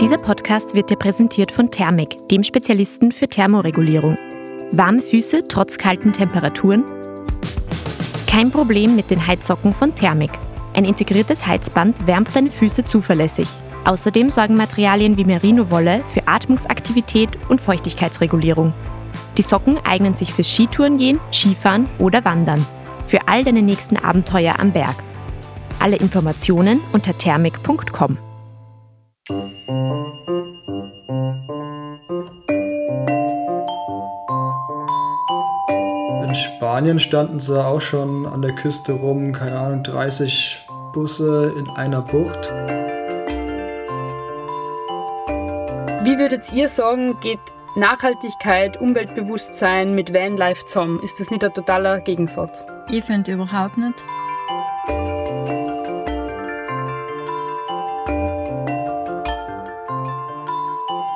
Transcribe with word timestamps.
Dieser 0.00 0.18
Podcast 0.18 0.74
wird 0.74 0.90
dir 0.90 0.96
präsentiert 0.96 1.52
von 1.52 1.70
Thermik, 1.70 2.28
dem 2.28 2.42
Spezialisten 2.42 3.12
für 3.12 3.28
Thermoregulierung. 3.28 4.18
Warme 4.72 5.00
Füße 5.00 5.44
trotz 5.48 5.78
kalten 5.78 6.12
Temperaturen? 6.12 6.84
Kein 8.26 8.50
Problem 8.50 8.96
mit 8.96 9.10
den 9.10 9.24
Heizsocken 9.24 9.72
von 9.72 9.94
Thermik. 9.94 10.32
Ein 10.74 10.84
integriertes 10.84 11.46
Heizband 11.46 12.06
wärmt 12.08 12.34
deine 12.34 12.50
Füße 12.50 12.84
zuverlässig. 12.84 13.48
Außerdem 13.84 14.30
sorgen 14.30 14.56
Materialien 14.56 15.16
wie 15.16 15.24
Merino-Wolle 15.24 16.02
für 16.08 16.26
Atmungsaktivität 16.26 17.30
und 17.48 17.60
Feuchtigkeitsregulierung. 17.60 18.74
Die 19.38 19.42
Socken 19.42 19.78
eignen 19.84 20.14
sich 20.14 20.32
fürs 20.32 20.52
Skitourengehen, 20.52 21.20
Skifahren 21.32 21.88
oder 22.00 22.24
Wandern. 22.24 22.66
Für 23.06 23.28
all 23.28 23.44
deine 23.44 23.62
nächsten 23.62 23.96
Abenteuer 23.96 24.58
am 24.58 24.72
Berg. 24.72 24.96
Alle 25.78 25.96
Informationen 25.96 26.80
unter 26.92 27.16
thermik.com. 27.16 28.18
In 29.26 29.36
Spanien 36.34 36.98
standen 36.98 37.40
sie 37.40 37.64
auch 37.64 37.80
schon 37.80 38.26
an 38.26 38.42
der 38.42 38.54
Küste 38.54 38.92
rum, 38.92 39.32
keine 39.32 39.58
Ahnung, 39.58 39.82
30 39.82 40.66
Busse 40.92 41.54
in 41.56 41.70
einer 41.70 42.02
Bucht. 42.02 42.52
Wie 46.04 46.18
würdet 46.18 46.52
ihr 46.52 46.68
sagen, 46.68 47.18
geht 47.20 47.38
Nachhaltigkeit, 47.76 48.78
Umweltbewusstsein 48.78 49.94
mit 49.94 50.12
Vanlife 50.12 50.66
zusammen? 50.66 51.00
Ist 51.02 51.18
das 51.18 51.30
nicht 51.30 51.42
ein 51.42 51.54
totaler 51.54 52.00
Gegensatz? 52.00 52.66
Ich 52.90 53.02
finde 53.04 53.32
überhaupt 53.32 53.78
nicht. 53.78 54.04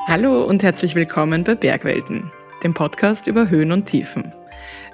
Hallo 0.09 0.43
und 0.43 0.62
herzlich 0.62 0.95
willkommen 0.95 1.45
bei 1.45 1.55
Bergwelten, 1.55 2.32
dem 2.65 2.73
Podcast 2.73 3.27
über 3.27 3.51
Höhen 3.51 3.73
und 3.73 3.85
Tiefen. 3.85 4.32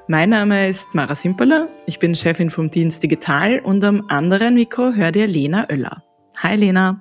Mein 0.09 0.31
Name 0.31 0.69
ist 0.69 0.93
Mara 0.93 1.15
Simperler, 1.15 1.69
ich 1.87 2.01
bin 2.01 2.17
Chefin 2.17 2.51
vom 2.51 2.69
Dienst 2.69 3.01
Digital 3.01 3.61
und 3.61 3.85
am 3.85 4.05
anderen 4.09 4.57
Mikro 4.57 4.93
hört 4.93 5.15
ihr 5.15 5.29
Lena 5.29 5.69
Oeller. 5.71 6.03
Hi 6.39 6.57
Lena. 6.57 7.01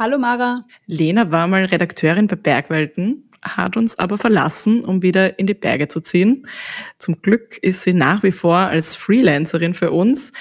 Hallo 0.00 0.18
Mara. 0.18 0.64
Lena 0.86 1.30
war 1.30 1.46
mal 1.46 1.66
Redakteurin 1.66 2.26
bei 2.26 2.34
Bergwelten, 2.34 3.27
hat 3.42 3.76
uns 3.76 3.98
aber 3.98 4.18
verlassen, 4.18 4.84
um 4.84 5.02
wieder 5.02 5.38
in 5.38 5.46
die 5.46 5.54
Berge 5.54 5.88
zu 5.88 6.00
ziehen. 6.00 6.46
Zum 6.98 7.20
Glück 7.22 7.58
ist 7.58 7.82
sie 7.82 7.92
nach 7.92 8.22
wie 8.22 8.32
vor 8.32 8.56
als 8.56 8.96
Freelancerin 8.96 9.74
für 9.74 9.90
uns, 9.90 10.32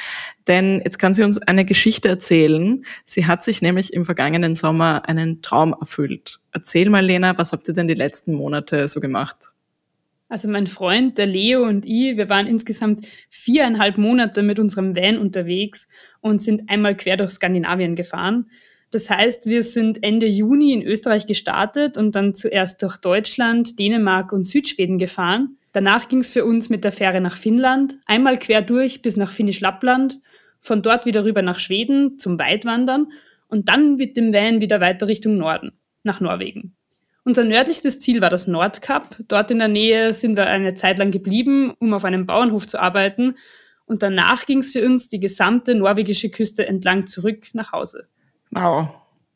denn 0.48 0.82
jetzt 0.84 0.98
kann 0.98 1.14
sie 1.14 1.24
uns 1.24 1.38
eine 1.40 1.66
Geschichte 1.66 2.08
erzählen. 2.10 2.86
Sie 3.06 3.26
hat 3.26 3.44
sich 3.44 3.62
nämlich 3.62 3.94
im 3.94 4.06
vergangenen 4.06 4.56
Sommer 4.56 5.08
einen 5.08 5.42
Traum 5.42 5.76
erfüllt. 5.80 6.40
Erzähl 6.52 6.90
mal, 6.90 7.06
Lena, 7.06 7.38
was 7.38 7.52
habt 7.52 7.68
ihr 7.68 7.74
denn 7.74 7.88
die 7.88 7.94
letzten 7.94 8.34
Monate 8.34 8.88
so 8.88 9.00
gemacht? 9.00 9.52
Also 10.30 10.50
mein 10.50 10.68
Freund, 10.68 11.18
der 11.18 11.26
Leo 11.26 11.64
und 11.64 11.86
ich, 11.86 12.18
wir 12.18 12.28
waren 12.28 12.48
insgesamt 12.48 13.08
viereinhalb 13.30 13.98
Monate 13.98 14.44
mit 14.44 14.60
unserem 14.60 14.96
Van 14.96 15.18
unterwegs 15.18 15.88
und 16.20 16.42
sind 16.42 16.70
einmal 16.70 16.98
quer 16.98 17.16
durch 17.16 17.32
Skandinavien 17.32 17.96
gefahren. 17.96 18.50
Das 18.92 19.10
heißt, 19.10 19.48
wir 19.48 19.64
sind 19.64 20.04
Ende 20.04 20.28
Juni 20.28 20.72
in 20.74 20.82
Österreich 20.82 21.28
gestartet 21.28 21.98
und 21.98 22.16
dann 22.16 22.34
zuerst 22.34 22.82
durch 22.82 22.98
Deutschland, 22.98 23.80
Dänemark 23.80 24.32
und 24.32 24.44
Südschweden 24.44 24.98
gefahren. 24.98 25.58
Danach 25.74 26.08
ging 26.08 26.20
es 26.20 26.32
für 26.32 26.46
uns 26.46 26.70
mit 26.70 26.84
der 26.84 26.92
Fähre 26.92 27.20
nach 27.20 27.36
Finnland, 27.36 27.96
einmal 28.06 28.40
quer 28.40 28.62
durch 28.62 29.02
bis 29.02 29.18
nach 29.18 29.32
Finnisch-Lappland 29.32 30.20
von 30.62 30.82
dort 30.82 31.06
wieder 31.06 31.24
rüber 31.26 31.42
nach 31.42 31.60
Schweden 31.60 32.18
zum 32.18 32.40
Weitwandern 32.40 33.12
und 33.48 33.70
dann 33.70 33.98
mit 33.98 34.18
dem 34.18 34.34
Van 34.34 34.62
wieder 34.62 34.82
weiter 34.82 35.08
Richtung 35.08 35.38
Norden, 35.38 35.74
nach 36.04 36.20
Norwegen. 36.20 36.76
Unser 37.24 37.44
nördlichstes 37.44 38.00
Ziel 38.00 38.22
war 38.22 38.30
das 38.30 38.48
Nordkap. 38.48 39.18
Dort 39.28 39.52
in 39.52 39.60
der 39.60 39.68
Nähe 39.68 40.14
sind 40.14 40.38
wir 40.38 40.48
eine 40.48 40.76
Zeit 40.76 40.98
lang 40.98 41.12
geblieben, 41.12 41.74
um 41.80 41.94
auf 41.94 42.06
einem 42.06 42.26
Bauernhof 42.26 42.68
zu 42.68 42.80
arbeiten. 42.80 43.36
Und 43.86 44.02
danach 44.02 44.46
ging 44.46 44.60
es 44.60 44.72
für 44.72 44.86
uns 44.86 45.10
die 45.10 45.20
gesamte 45.20 45.76
norwegische 45.76 46.30
Küste 46.30 46.68
entlang 46.68 47.06
zurück 47.06 47.48
nach 47.54 47.74
Hause. 47.74 48.08
Wow, 48.52 48.90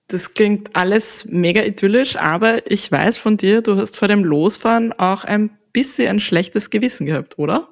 das 0.08 0.34
klingt 0.34 0.76
alles 0.76 1.26
mega 1.26 1.64
idyllisch, 1.64 2.16
aber 2.16 2.70
ich 2.70 2.92
weiß 2.92 3.18
von 3.18 3.38
dir, 3.38 3.62
du 3.62 3.78
hast 3.78 3.98
vor 3.98 4.08
dem 4.08 4.24
Losfahren 4.24 4.94
auch 4.94 5.24
ein 5.24 5.52
bisschen 5.74 6.08
ein 6.08 6.20
schlechtes 6.20 6.70
Gewissen 6.70 7.06
gehabt, 7.06 7.40
oder? 7.40 7.70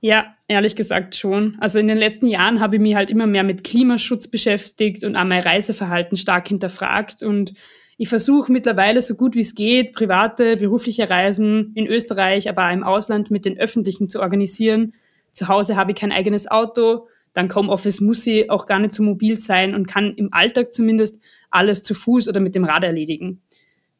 Ja, 0.00 0.34
ehrlich 0.48 0.76
gesagt 0.76 1.14
schon. 1.16 1.58
Also 1.60 1.78
in 1.78 1.88
den 1.88 1.98
letzten 1.98 2.26
Jahren 2.26 2.60
habe 2.60 2.76
ich 2.76 2.82
mich 2.82 2.94
halt 2.94 3.10
immer 3.10 3.26
mehr 3.26 3.42
mit 3.42 3.64
Klimaschutz 3.64 4.28
beschäftigt 4.28 5.04
und 5.04 5.16
auch 5.16 5.24
mein 5.24 5.42
Reiseverhalten 5.42 6.16
stark 6.16 6.48
hinterfragt. 6.48 7.22
Und 7.22 7.52
ich 7.98 8.08
versuche 8.08 8.50
mittlerweile 8.50 9.02
so 9.02 9.14
gut 9.14 9.34
wie 9.34 9.40
es 9.40 9.54
geht, 9.54 9.92
private, 9.92 10.56
berufliche 10.56 11.10
Reisen 11.10 11.72
in 11.74 11.86
Österreich, 11.86 12.48
aber 12.48 12.68
auch 12.68 12.72
im 12.72 12.82
Ausland 12.82 13.30
mit 13.30 13.44
den 13.44 13.58
öffentlichen 13.58 14.08
zu 14.08 14.20
organisieren. 14.20 14.94
Zu 15.32 15.48
Hause 15.48 15.76
habe 15.76 15.90
ich 15.90 15.98
kein 15.98 16.12
eigenes 16.12 16.50
Auto. 16.50 17.08
Dank 17.32 17.54
Homeoffice 17.54 18.00
muss 18.00 18.26
ich 18.26 18.50
auch 18.50 18.66
gar 18.66 18.78
nicht 18.78 18.92
so 18.92 19.02
mobil 19.02 19.38
sein 19.38 19.74
und 19.74 19.86
kann 19.86 20.14
im 20.16 20.32
Alltag 20.32 20.74
zumindest 20.74 21.20
alles 21.50 21.82
zu 21.82 21.94
Fuß 21.94 22.28
oder 22.28 22.40
mit 22.40 22.54
dem 22.54 22.64
Rad 22.64 22.84
erledigen. 22.84 23.42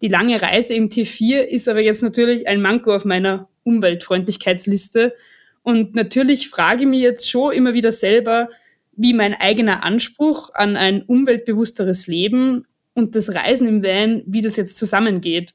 Die 0.03 0.09
lange 0.09 0.41
Reise 0.41 0.75
im 0.75 0.89
T4 0.89 1.41
ist 1.41 1.69
aber 1.69 1.81
jetzt 1.81 2.03
natürlich 2.03 2.49
ein 2.49 2.63
Manko 2.63 2.95
auf 2.95 3.05
meiner 3.05 3.49
Umweltfreundlichkeitsliste 3.65 5.15
und 5.63 5.95
natürlich 5.95 6.49
frage 6.49 6.83
ich 6.83 6.89
mich 6.89 7.01
jetzt 7.01 7.31
schon 7.31 7.53
immer 7.53 7.75
wieder 7.75 7.93
selber, 7.93 8.49
wie 8.93 9.13
mein 9.13 9.35
eigener 9.35 9.83
Anspruch 9.83 10.51
an 10.55 10.77
ein 10.77 11.03
umweltbewussteres 11.03 12.07
Leben 12.07 12.67
und 12.95 13.15
das 13.15 13.35
Reisen 13.35 13.69
im 13.69 13.83
Van, 13.83 14.23
wie 14.27 14.43
das 14.43 14.57
jetzt 14.57 14.77
zusammengeht. 14.77 15.55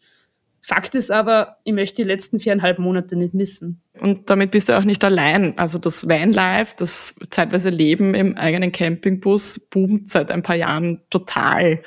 Fakt 0.68 0.96
ist 0.96 1.12
aber, 1.12 1.58
ich 1.64 1.74
möchte 1.74 2.02
die 2.02 2.08
letzten 2.08 2.40
viereinhalb 2.40 2.80
Monate 2.80 3.16
nicht 3.16 3.36
missen. 3.36 3.84
Und 4.00 4.31
damit 4.31 4.50
bist 4.50 4.68
du 4.68 4.76
auch 4.76 4.84
nicht 4.84 5.03
allein. 5.03 5.56
Also 5.59 5.78
das 5.78 6.09
Vanlife, 6.09 6.74
das 6.76 7.14
zeitweise 7.30 7.70
Leben 7.70 8.16
im 8.16 8.36
eigenen 8.36 8.72
Campingbus 8.72 9.59
boomt 9.59 10.09
seit 10.09 10.31
ein 10.31 10.42
paar 10.42 10.56
Jahren 10.56 11.02
total. 11.12 11.84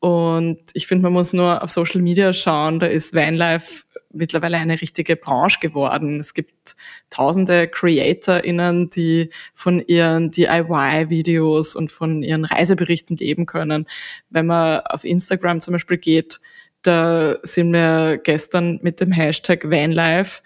Und 0.00 0.58
ich 0.74 0.86
finde, 0.86 1.04
man 1.04 1.14
muss 1.14 1.32
nur 1.32 1.62
auf 1.62 1.70
Social 1.70 2.02
Media 2.02 2.34
schauen, 2.34 2.78
da 2.78 2.88
ist 2.88 3.14
Vanlife 3.14 3.84
mittlerweile 4.12 4.58
eine 4.58 4.82
richtige 4.82 5.16
Branche 5.16 5.60
geworden. 5.60 6.20
Es 6.20 6.34
gibt 6.34 6.76
tausende 7.08 7.68
CreatorInnen, 7.68 8.90
die 8.90 9.30
von 9.54 9.80
ihren 9.80 10.30
DIY-Videos 10.30 11.74
und 11.74 11.90
von 11.90 12.22
ihren 12.22 12.44
Reiseberichten 12.44 13.16
leben 13.16 13.46
können. 13.46 13.86
Wenn 14.28 14.44
man 14.44 14.80
auf 14.80 15.04
Instagram 15.04 15.60
zum 15.60 15.72
Beispiel 15.72 15.96
geht, 15.96 16.38
da 16.82 17.38
sind 17.42 17.72
wir 17.72 18.18
gestern 18.22 18.78
mit 18.82 19.00
dem 19.00 19.12
Hashtag 19.12 19.70
Vanlife 19.70 20.42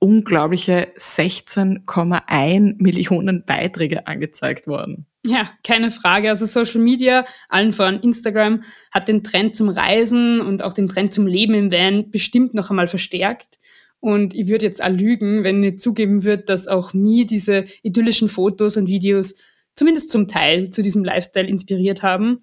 unglaubliche 0.00 0.88
16,1 0.96 2.76
Millionen 2.78 3.44
Beiträge 3.44 4.06
angezeigt 4.06 4.66
worden. 4.66 5.06
Ja, 5.24 5.50
keine 5.64 5.90
Frage. 5.90 6.30
Also 6.30 6.46
Social 6.46 6.80
Media, 6.80 7.24
allen 7.48 7.72
voran 7.72 8.00
Instagram, 8.00 8.62
hat 8.92 9.08
den 9.08 9.24
Trend 9.24 9.56
zum 9.56 9.68
Reisen 9.68 10.40
und 10.40 10.62
auch 10.62 10.72
den 10.72 10.88
Trend 10.88 11.12
zum 11.12 11.26
Leben 11.26 11.54
im 11.54 11.72
Van 11.72 12.10
bestimmt 12.10 12.54
noch 12.54 12.70
einmal 12.70 12.86
verstärkt. 12.86 13.58
Und 14.00 14.34
ich 14.34 14.46
würde 14.46 14.66
jetzt 14.66 14.82
auch 14.82 14.90
lügen, 14.90 15.42
wenn 15.42 15.62
ich 15.64 15.80
zugeben 15.80 16.22
würde, 16.22 16.44
dass 16.44 16.68
auch 16.68 16.94
mir 16.94 17.26
diese 17.26 17.64
idyllischen 17.82 18.28
Fotos 18.28 18.76
und 18.76 18.88
Videos 18.88 19.34
zumindest 19.74 20.10
zum 20.10 20.28
Teil 20.28 20.70
zu 20.70 20.82
diesem 20.82 21.04
Lifestyle 21.04 21.48
inspiriert 21.48 22.02
haben. 22.02 22.42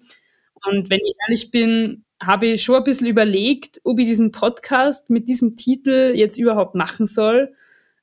Und 0.66 0.90
wenn 0.90 1.00
ich 1.00 1.14
ehrlich 1.26 1.50
bin, 1.50 2.04
habe 2.22 2.46
ich 2.46 2.62
schon 2.62 2.76
ein 2.76 2.84
bisschen 2.84 3.06
überlegt, 3.06 3.80
ob 3.84 3.98
ich 3.98 4.06
diesen 4.06 4.32
Podcast 4.32 5.10
mit 5.10 5.28
diesem 5.28 5.56
Titel 5.56 6.12
jetzt 6.14 6.38
überhaupt 6.38 6.74
machen 6.74 7.06
soll, 7.06 7.52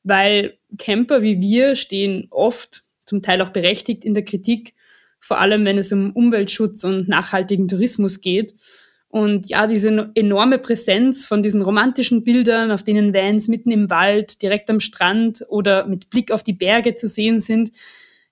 weil 0.03 0.57
Camper 0.77 1.21
wie 1.21 1.39
wir 1.39 1.75
stehen 1.75 2.27
oft, 2.29 2.83
zum 3.05 3.21
Teil 3.21 3.41
auch 3.41 3.49
berechtigt 3.49 4.05
in 4.05 4.13
der 4.13 4.23
Kritik, 4.23 4.73
vor 5.19 5.39
allem 5.39 5.65
wenn 5.65 5.77
es 5.77 5.91
um 5.91 6.11
Umweltschutz 6.11 6.83
und 6.83 7.07
nachhaltigen 7.07 7.67
Tourismus 7.67 8.21
geht. 8.21 8.55
Und 9.07 9.47
ja, 9.47 9.67
diese 9.67 10.11
enorme 10.15 10.57
Präsenz 10.57 11.25
von 11.27 11.43
diesen 11.43 11.61
romantischen 11.61 12.23
Bildern, 12.23 12.71
auf 12.71 12.83
denen 12.83 13.13
Vans 13.13 13.47
mitten 13.47 13.71
im 13.71 13.89
Wald, 13.89 14.41
direkt 14.41 14.69
am 14.69 14.79
Strand 14.79 15.45
oder 15.49 15.85
mit 15.85 16.09
Blick 16.09 16.31
auf 16.31 16.43
die 16.43 16.53
Berge 16.53 16.95
zu 16.95 17.07
sehen 17.07 17.39
sind, 17.39 17.71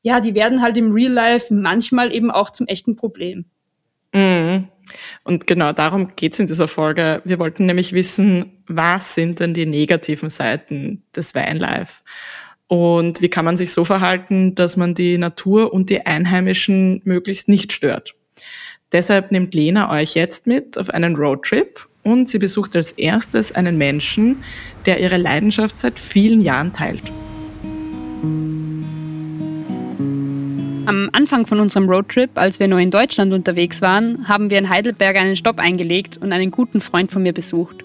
ja, 0.02 0.20
die 0.20 0.34
werden 0.34 0.62
halt 0.62 0.78
im 0.78 0.92
Real 0.92 1.12
Life 1.12 1.54
manchmal 1.54 2.14
eben 2.14 2.32
auch 2.32 2.50
zum 2.50 2.68
echten 2.68 2.96
Problem. 2.96 3.46
Mhm. 4.14 4.68
Und 5.24 5.48
genau 5.48 5.74
darum 5.74 6.16
geht 6.16 6.34
es 6.34 6.40
in 6.40 6.48
dieser 6.48 6.68
Folge. 6.68 7.22
Wir 7.26 7.40
wollten 7.40 7.66
nämlich 7.66 7.94
wissen, 7.94 8.64
was 8.68 9.16
sind 9.16 9.40
denn 9.40 9.54
die 9.54 9.66
negativen 9.66 10.30
Seiten 10.30 11.04
des 11.16 11.36
Vanlife? 11.36 12.02
Und 12.68 13.22
wie 13.22 13.30
kann 13.30 13.46
man 13.46 13.58
sich 13.58 13.74
so 13.74 13.84
verhalten, 13.84 14.56
dass 14.56 14.78
man 14.78 14.94
die 14.96 15.18
Natur 15.18 15.74
und 15.74 15.90
die 15.90 16.06
Einheimischen 16.06 17.02
möglichst 17.04 17.50
nicht 17.50 17.74
stört? 17.74 18.16
Deshalb 18.92 19.32
nimmt 19.32 19.54
Lena 19.54 19.92
euch 19.92 20.16
jetzt 20.16 20.48
mit 20.48 20.78
auf 20.78 20.90
einen 20.90 21.16
Roadtrip 21.16 21.88
und 22.04 22.30
sie 22.30 22.40
besucht 22.40 22.76
als 22.76 22.94
erstes 22.94 23.52
einen 23.52 23.78
Menschen, 23.78 24.44
der 24.86 25.00
ihre 25.00 25.18
Leidenschaft 25.18 25.78
seit 25.78 26.00
vielen 26.00 26.42
Jahren 26.42 26.74
teilt. 26.74 27.12
Am 30.86 31.10
Anfang 31.14 31.46
von 31.46 31.60
unserem 31.60 31.88
Roadtrip, 31.88 32.32
als 32.36 32.60
wir 32.60 32.68
noch 32.68 32.80
in 32.80 32.90
Deutschland 32.90 33.34
unterwegs 33.34 33.82
waren, 33.82 34.28
haben 34.28 34.50
wir 34.50 34.58
in 34.58 34.70
Heidelberg 34.70 35.16
einen 35.16 35.36
Stopp 35.36 35.60
eingelegt 35.60 36.18
und 36.18 36.34
einen 36.34 36.50
guten 36.50 36.82
Freund 36.82 37.12
von 37.12 37.22
mir 37.22 37.34
besucht. 37.34 37.84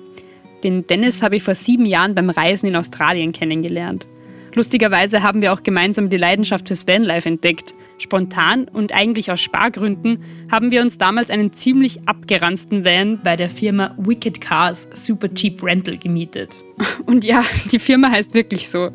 Den 0.64 0.86
Dennis 0.86 1.22
habe 1.22 1.36
ich 1.36 1.42
vor 1.42 1.54
sieben 1.54 1.84
Jahren 1.84 2.14
beim 2.14 2.30
Reisen 2.30 2.66
in 2.66 2.76
Australien 2.76 3.32
kennengelernt. 3.32 4.06
Lustigerweise 4.54 5.22
haben 5.22 5.42
wir 5.42 5.52
auch 5.52 5.62
gemeinsam 5.62 6.08
die 6.08 6.16
Leidenschaft 6.16 6.68
fürs 6.68 6.88
Vanlife 6.88 7.28
entdeckt. 7.28 7.74
Spontan 7.98 8.64
und 8.64 8.92
eigentlich 8.92 9.30
aus 9.30 9.42
Spargründen 9.42 10.22
haben 10.50 10.70
wir 10.70 10.80
uns 10.80 10.96
damals 10.96 11.28
einen 11.30 11.52
ziemlich 11.52 12.00
abgeranzten 12.06 12.84
Van 12.84 13.20
bei 13.22 13.36
der 13.36 13.50
Firma 13.50 13.94
Wicked 13.98 14.40
Cars 14.40 14.88
Super 14.94 15.32
Cheap 15.32 15.62
Rental 15.62 15.98
gemietet. 15.98 16.50
Und 17.06 17.24
ja, 17.24 17.42
die 17.70 17.78
Firma 17.78 18.10
heißt 18.10 18.34
wirklich 18.34 18.68
so. 18.68 18.90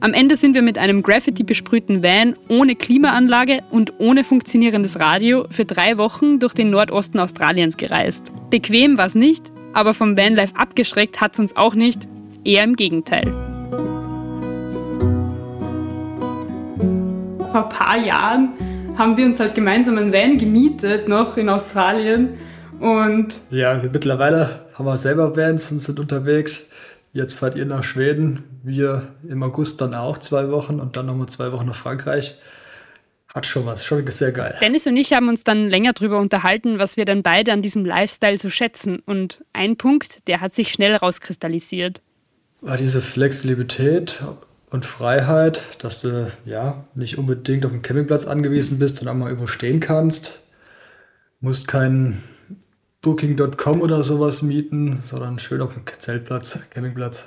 Am 0.00 0.12
Ende 0.12 0.36
sind 0.36 0.54
wir 0.54 0.60
mit 0.60 0.76
einem 0.76 1.02
Graffiti 1.02 1.42
besprühten 1.42 2.02
Van 2.02 2.36
ohne 2.48 2.76
Klimaanlage 2.76 3.60
und 3.70 3.94
ohne 3.98 4.24
funktionierendes 4.24 4.98
Radio 4.98 5.46
für 5.50 5.64
drei 5.64 5.96
Wochen 5.96 6.38
durch 6.38 6.52
den 6.52 6.70
Nordosten 6.70 7.18
Australiens 7.18 7.78
gereist. 7.78 8.30
Bequem 8.50 8.98
war 8.98 9.06
es 9.06 9.14
nicht, 9.14 9.42
aber 9.72 9.94
vom 9.94 10.16
Vanlife 10.16 10.54
abgeschreckt 10.54 11.20
hat 11.20 11.32
es 11.32 11.38
uns 11.38 11.56
auch 11.56 11.74
nicht, 11.74 12.06
eher 12.44 12.64
im 12.64 12.76
Gegenteil. 12.76 13.24
Vor 17.38 17.64
ein 17.64 17.68
paar 17.70 17.98
Jahren 17.98 18.50
haben 18.98 19.16
wir 19.16 19.24
uns 19.24 19.40
halt 19.40 19.54
gemeinsam 19.54 19.96
einen 19.96 20.12
Van 20.12 20.36
gemietet, 20.36 21.08
noch 21.08 21.38
in 21.38 21.48
Australien. 21.48 22.34
Und 22.80 23.40
ja, 23.48 23.80
mittlerweile 23.90 24.66
haben 24.74 24.84
wir 24.84 24.98
selber 24.98 25.34
Vans 25.34 25.72
und 25.72 25.80
sind 25.80 25.98
unterwegs. 25.98 26.68
Jetzt 27.16 27.32
fahrt 27.32 27.54
ihr 27.54 27.64
nach 27.64 27.82
Schweden, 27.82 28.44
wir 28.62 29.14
im 29.26 29.42
August 29.42 29.80
dann 29.80 29.94
auch 29.94 30.18
zwei 30.18 30.50
Wochen 30.50 30.80
und 30.80 30.98
dann 30.98 31.06
nochmal 31.06 31.30
zwei 31.30 31.50
Wochen 31.50 31.64
nach 31.64 31.74
Frankreich. 31.74 32.34
Hat 33.34 33.46
schon 33.46 33.64
was, 33.64 33.86
schon 33.86 34.06
sehr 34.10 34.32
geil. 34.32 34.54
Dennis 34.60 34.86
und 34.86 34.98
ich 34.98 35.14
haben 35.14 35.30
uns 35.30 35.42
dann 35.42 35.70
länger 35.70 35.94
darüber 35.94 36.18
unterhalten, 36.18 36.78
was 36.78 36.98
wir 36.98 37.06
dann 37.06 37.22
beide 37.22 37.54
an 37.54 37.62
diesem 37.62 37.86
Lifestyle 37.86 38.36
so 38.36 38.50
schätzen. 38.50 38.98
Und 39.06 39.42
ein 39.54 39.78
Punkt, 39.78 40.20
der 40.26 40.42
hat 40.42 40.54
sich 40.54 40.70
schnell 40.70 40.94
rauskristallisiert. 40.94 42.02
War 42.60 42.76
diese 42.76 43.00
Flexibilität 43.00 44.22
und 44.68 44.84
Freiheit, 44.84 45.62
dass 45.82 46.02
du 46.02 46.30
ja 46.44 46.84
nicht 46.94 47.16
unbedingt 47.16 47.64
auf 47.64 47.72
dem 47.72 47.80
Campingplatz 47.80 48.26
angewiesen 48.26 48.78
bist 48.78 49.00
und 49.00 49.08
auch 49.08 49.14
mal 49.14 49.32
überstehen 49.32 49.80
kannst. 49.80 50.40
Musst 51.40 51.66
keinen 51.66 52.22
Booking.com 53.06 53.82
oder 53.82 54.02
sowas 54.02 54.42
mieten, 54.42 55.00
sondern 55.04 55.38
schön 55.38 55.62
auf 55.62 55.74
dem 55.74 55.84
Zeltplatz, 56.00 56.58
Campingplatz. 56.70 57.24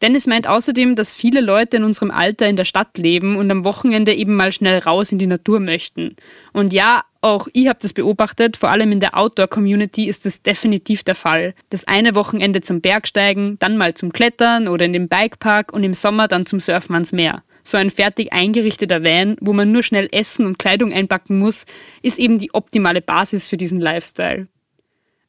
Dennis 0.00 0.26
meint 0.26 0.46
außerdem, 0.46 0.96
dass 0.96 1.12
viele 1.12 1.42
Leute 1.42 1.76
in 1.76 1.84
unserem 1.84 2.10
Alter 2.10 2.48
in 2.48 2.56
der 2.56 2.64
Stadt 2.64 2.96
leben 2.96 3.36
und 3.36 3.50
am 3.50 3.64
Wochenende 3.64 4.14
eben 4.14 4.34
mal 4.34 4.50
schnell 4.50 4.78
raus 4.78 5.12
in 5.12 5.18
die 5.18 5.26
Natur 5.26 5.60
möchten. 5.60 6.16
Und 6.54 6.72
ja, 6.72 7.02
auch 7.20 7.48
ich 7.52 7.68
habe 7.68 7.80
das 7.82 7.92
beobachtet, 7.92 8.56
vor 8.56 8.70
allem 8.70 8.90
in 8.90 9.00
der 9.00 9.14
Outdoor-Community 9.14 10.08
ist 10.08 10.24
das 10.24 10.40
definitiv 10.40 11.04
der 11.04 11.16
Fall. 11.16 11.54
Das 11.68 11.86
eine 11.86 12.14
Wochenende 12.14 12.62
zum 12.62 12.80
Bergsteigen, 12.80 13.58
dann 13.58 13.76
mal 13.76 13.92
zum 13.92 14.10
Klettern 14.14 14.68
oder 14.68 14.86
in 14.86 14.94
den 14.94 15.08
Bikepark 15.08 15.70
und 15.70 15.84
im 15.84 15.92
Sommer 15.92 16.28
dann 16.28 16.46
zum 16.46 16.60
Surfen 16.60 16.94
ans 16.94 17.12
Meer. 17.12 17.42
So 17.62 17.76
ein 17.76 17.90
fertig 17.90 18.32
eingerichteter 18.32 19.04
Van, 19.04 19.36
wo 19.42 19.52
man 19.52 19.70
nur 19.70 19.82
schnell 19.82 20.08
Essen 20.12 20.46
und 20.46 20.58
Kleidung 20.58 20.94
einpacken 20.94 21.38
muss, 21.38 21.66
ist 22.00 22.18
eben 22.18 22.38
die 22.38 22.54
optimale 22.54 23.02
Basis 23.02 23.48
für 23.48 23.58
diesen 23.58 23.80
Lifestyle. 23.80 24.48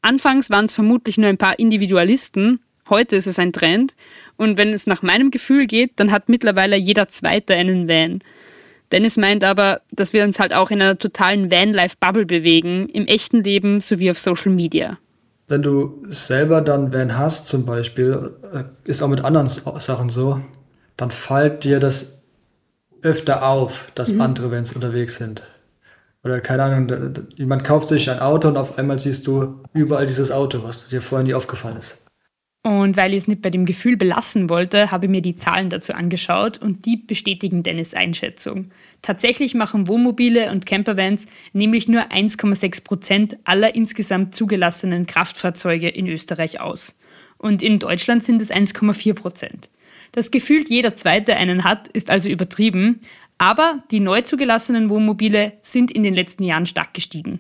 Anfangs 0.01 0.50
waren 0.50 0.66
es 0.66 0.75
vermutlich 0.75 1.18
nur 1.18 1.30
ein 1.30 1.38
paar 1.38 1.60
Individualisten, 1.60 2.60
heute 2.90 3.16
ist 3.16 3.28
es 3.28 3.40
ein 3.40 3.54
Trend 3.54 3.94
und 4.38 4.57
wenn 4.57 4.74
es 4.74 4.88
nach 4.88 5.01
meinem 5.01 5.31
Gefühl 5.31 5.68
geht, 5.68 5.92
dann 5.98 6.12
hat 6.12 6.30
mittlerweile 6.30 6.75
jeder 6.78 7.10
Zweite 7.10 7.54
einen 7.54 7.88
Van. 7.88 8.22
Dennis 8.92 9.18
meint 9.18 9.44
aber, 9.44 9.81
dass 9.92 10.13
wir 10.13 10.24
uns 10.24 10.40
halt 10.40 10.54
auch 10.54 10.72
in 10.72 10.81
einer 10.81 10.98
totalen 10.98 11.51
Van-Life-Bubble 11.51 12.25
bewegen, 12.25 12.90
im 12.90 13.06
echten 13.06 13.44
Leben 13.44 13.81
sowie 13.81 14.10
auf 14.10 14.19
Social 14.19 14.51
Media. 14.51 14.98
Wenn 15.48 15.62
du 15.62 16.04
selber 16.07 16.62
dann 16.62 16.94
Van 16.94 17.18
hast 17.18 17.48
zum 17.48 17.66
Beispiel, 17.66 18.34
äh, 18.54 18.63
ist 18.86 19.02
auch 19.02 19.07
mit 19.07 19.24
anderen 19.24 19.48
Sachen 19.48 20.10
so, 20.10 20.42
dann 20.98 21.12
fällt 21.12 21.63
dir 21.63 21.80
das 21.80 22.24
öfter 23.02 23.48
auf, 23.48 23.92
dass 23.95 24.13
mhm. 24.13 24.22
andere 24.22 24.52
Vans 24.52 24.74
unterwegs 24.74 25.18
sind. 25.18 25.44
Oder 26.24 26.42
keine 26.42 26.63
Ahnung, 26.63 27.13
jemand 27.36 27.63
kauft 27.63 27.89
sich 27.89 28.10
ein 28.10 28.19
Auto 28.19 28.50
und 28.50 28.57
auf 28.57 28.77
einmal 28.77 29.00
siehst 29.00 29.25
du 29.27 29.63
überall 29.74 30.06
dieses 30.06 30.31
Auto, 30.31 30.63
was 30.63 30.88
dir 30.89 31.01
vorher 31.01 31.25
nie 31.25 31.33
aufgefallen 31.33 31.77
ist. 31.77 31.98
Und 32.62 32.98
weil 32.98 33.13
ich 33.13 33.19
es 33.19 33.27
nicht 33.30 33.42
bei 33.42 33.50
dem 33.50 33.66
Gefühl 33.66 33.95
belassen 33.95 34.50
wollte, 34.50 34.92
habe 34.92 35.06
ich 35.06 35.12
mir 35.12 35.21
die 35.21 35.36
Zahlen 35.36 35.69
dazu 35.69 35.94
angeschaut 35.94 36.57
und 36.57 36.86
die 36.86 36.98
bestätigen 36.98 37.63
Dennis 37.63 37.94
Einschätzung. 37.94 38.71
Tatsächlich 39.01 39.56
machen 39.56 39.88
Wohnmobile 39.88 40.51
und 40.51 40.66
Campervans 40.66 41.27
nämlich 41.54 41.88
nur 41.88 42.12
1,6 42.12 42.83
Prozent 42.83 43.38
aller 43.45 43.75
insgesamt 43.75 44.36
zugelassenen 44.36 45.06
Kraftfahrzeuge 45.06 45.88
in 45.88 46.07
Österreich 46.07 46.60
aus. 46.60 46.98
Und 47.38 47.63
in 47.63 47.80
Deutschland 47.80 48.25
sind 48.25 48.42
es 48.42 48.51
1,4 48.51 49.13
Prozent. 49.13 49.69
Dass 50.12 50.31
gefühlt 50.31 50.69
jeder 50.69 50.95
Zweite 50.95 51.38
einen 51.38 51.63
hat, 51.63 51.88
ist 51.89 52.10
also 52.10 52.27
übertrieben, 52.27 53.01
aber 53.40 53.84
die 53.90 54.00
neu 54.00 54.22
zugelassenen 54.22 54.90
Wohnmobile 54.90 55.54
sind 55.64 55.90
in 55.90 56.04
den 56.04 56.14
letzten 56.14 56.44
Jahren 56.44 56.68
stark 56.68 56.94
gestiegen. 56.94 57.40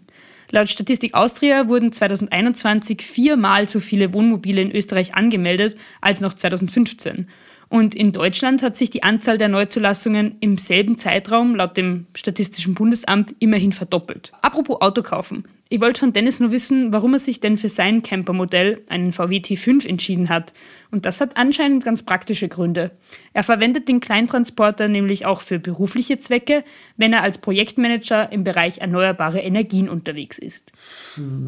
Laut 0.49 0.69
Statistik 0.69 1.13
Austria 1.13 1.67
wurden 1.67 1.91
2021 1.91 3.03
viermal 3.03 3.69
so 3.69 3.79
viele 3.79 4.13
Wohnmobile 4.13 4.61
in 4.61 4.71
Österreich 4.71 5.13
angemeldet 5.13 5.77
als 6.01 6.21
noch 6.21 6.33
2015. 6.33 7.27
Und 7.69 7.93
in 7.93 8.11
Deutschland 8.11 8.63
hat 8.63 8.75
sich 8.75 8.89
die 8.89 9.03
Anzahl 9.03 9.37
der 9.37 9.47
Neuzulassungen 9.47 10.37
im 10.39 10.57
selben 10.57 10.97
Zeitraum 10.97 11.55
laut 11.55 11.77
dem 11.77 12.07
Statistischen 12.15 12.73
Bundesamt 12.73 13.35
immerhin 13.37 13.71
verdoppelt. 13.71 14.31
Apropos 14.41 14.81
Auto 14.81 15.03
kaufen. 15.03 15.45
Ich 15.71 15.79
wollte 15.79 15.99
von 15.99 16.13
Dennis 16.13 16.39
nur 16.39 16.51
wissen, 16.51 16.91
warum 16.91 17.13
er 17.13 17.19
sich 17.19 17.41
denn 17.41 17.59
für 17.59 17.69
sein 17.69 18.01
Campermodell, 18.01 18.81
einen 18.89 19.13
VW 19.13 19.37
T5, 19.37 19.87
entschieden 19.87 20.27
hat. 20.29 20.51
Und 20.89 21.05
das 21.05 21.21
hat 21.21 21.37
anscheinend 21.37 21.85
ganz 21.85 22.01
praktische 22.01 22.47
Gründe. 22.47 22.89
Er 23.33 23.43
verwendet 23.43 23.87
den 23.87 23.99
Kleintransporter 23.99 24.87
nämlich 24.87 25.27
auch 25.27 25.41
für 25.41 25.59
berufliche 25.59 26.17
Zwecke, 26.17 26.63
wenn 26.97 27.13
er 27.13 27.21
als 27.21 27.37
Projektmanager 27.37 28.31
im 28.31 28.43
Bereich 28.43 28.79
erneuerbare 28.79 29.41
Energien 29.41 29.89
unterwegs 29.89 30.39
ist. 30.39 30.71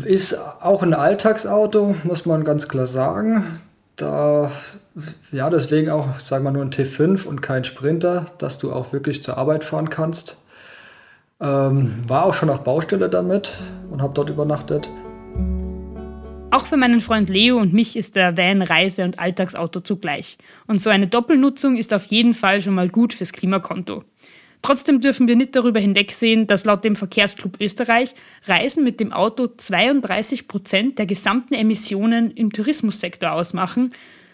Ist 0.05 0.35
auch 0.35 0.83
ein 0.83 0.93
Alltagsauto, 0.93 1.95
muss 2.03 2.27
man 2.27 2.43
ganz 2.43 2.67
klar 2.67 2.85
sagen. 2.85 3.59
Da, 4.01 4.51
ja, 5.31 5.51
deswegen 5.51 5.91
auch, 5.91 6.19
sagen 6.19 6.43
wir 6.43 6.49
nur 6.49 6.63
ein 6.63 6.71
T5 6.71 7.23
und 7.27 7.41
kein 7.41 7.63
Sprinter, 7.63 8.25
dass 8.39 8.57
du 8.57 8.73
auch 8.73 8.93
wirklich 8.93 9.21
zur 9.21 9.37
Arbeit 9.37 9.63
fahren 9.63 9.91
kannst. 9.91 10.41
Ähm, 11.39 11.93
war 12.07 12.25
auch 12.25 12.33
schon 12.33 12.49
auf 12.49 12.63
Baustelle 12.63 13.09
damit 13.09 13.53
und 13.91 14.01
habe 14.01 14.13
dort 14.15 14.31
übernachtet. 14.31 14.89
Auch 16.49 16.65
für 16.65 16.77
meinen 16.77 16.99
Freund 16.99 17.29
Leo 17.29 17.57
und 17.59 17.73
mich 17.73 17.95
ist 17.95 18.15
der 18.15 18.37
Van 18.37 18.63
Reise- 18.63 19.03
und 19.03 19.19
Alltagsauto 19.19 19.81
zugleich. 19.81 20.39
Und 20.65 20.81
so 20.81 20.89
eine 20.89 21.05
Doppelnutzung 21.05 21.77
ist 21.77 21.93
auf 21.93 22.05
jeden 22.05 22.33
Fall 22.33 22.59
schon 22.59 22.73
mal 22.73 22.89
gut 22.89 23.13
fürs 23.13 23.31
Klimakonto. 23.31 24.03
Trotzdem 24.61 25.01
dürfen 25.01 25.27
wir 25.27 25.35
nicht 25.35 25.55
darüber 25.55 25.79
hinwegsehen, 25.79 26.45
dass 26.45 26.65
laut 26.65 26.83
dem 26.83 26.95
Verkehrsclub 26.95 27.59
Österreich 27.59 28.13
Reisen 28.45 28.83
mit 28.83 28.99
dem 28.99 29.11
Auto 29.11 29.47
32 29.47 30.47
Prozent 30.47 30.99
der 30.99 31.07
gesamten 31.07 31.55
Emissionen 31.55 32.31
im 32.31 32.51
Tourismussektor 32.53 33.31
ausmachen. 33.31 33.93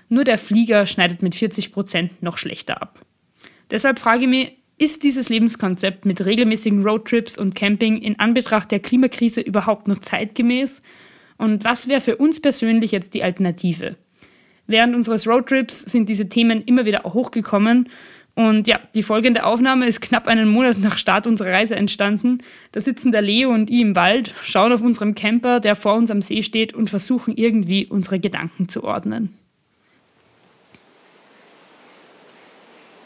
Nur 0.10 0.26
der 0.26 0.38
Flieger 0.38 0.86
schneidet 0.86 1.22
mit 1.22 1.36
40 1.36 1.72
Prozent 1.72 2.22
noch 2.22 2.38
schlechter 2.38 2.82
ab. 2.82 3.00
Deshalb 3.72 4.00
frage 4.00 4.24
ich 4.24 4.30
mich, 4.30 4.52
ist 4.78 5.04
dieses 5.04 5.30
Lebenskonzept 5.30 6.06
mit 6.06 6.24
regelmäßigen 6.24 6.84
Roadtrips 6.84 7.38
und 7.38 7.56
Camping 7.56 7.98
in 7.98 8.20
Anbetracht 8.20 8.70
der 8.70 8.80
Klimakrise 8.80 9.42
überhaupt 9.42 9.88
noch 9.88 10.00
zeitgemäß? 10.00 10.82
Und 11.38 11.64
was 11.64 11.88
wäre 11.88 12.02
für 12.02 12.18
uns 12.18 12.40
persönlich 12.40 12.92
jetzt 12.92 13.14
die 13.14 13.24
Alternative? 13.24 13.96
Während 14.68 14.96
unseres 14.96 15.28
Roadtrips 15.28 15.82
sind 15.82 16.10
diese 16.10 16.30
Themen 16.30 16.62
immer 16.64 16.86
wieder 16.86 17.04
hochgekommen. 17.06 17.90
Und 18.38 18.68
ja, 18.68 18.80
die 18.94 19.02
folgende 19.02 19.46
Aufnahme 19.46 19.88
ist 19.88 20.00
knapp 20.00 20.28
einen 20.28 20.48
Monat 20.48 20.78
nach 20.78 21.00
Start 21.00 21.26
unserer 21.26 21.54
Reise 21.54 21.76
entstanden. 21.76 22.38
Da 22.72 22.80
sitzen 22.80 23.12
der 23.12 23.24
Leo 23.24 23.50
und 23.50 23.72
ich 23.72 23.82
im 23.82 23.96
Wald, 23.96 24.32
schauen 24.44 24.72
auf 24.72 24.84
unserem 24.84 25.16
Camper, 25.16 25.60
der 25.60 25.76
vor 25.76 25.96
uns 25.96 26.12
am 26.12 26.22
See 26.22 26.44
steht 26.44 26.72
und 26.72 26.88
versuchen 26.88 27.36
irgendwie 27.36 27.88
unsere 27.88 28.20
Gedanken 28.20 28.70
zu 28.70 28.84
ordnen. 28.84 29.36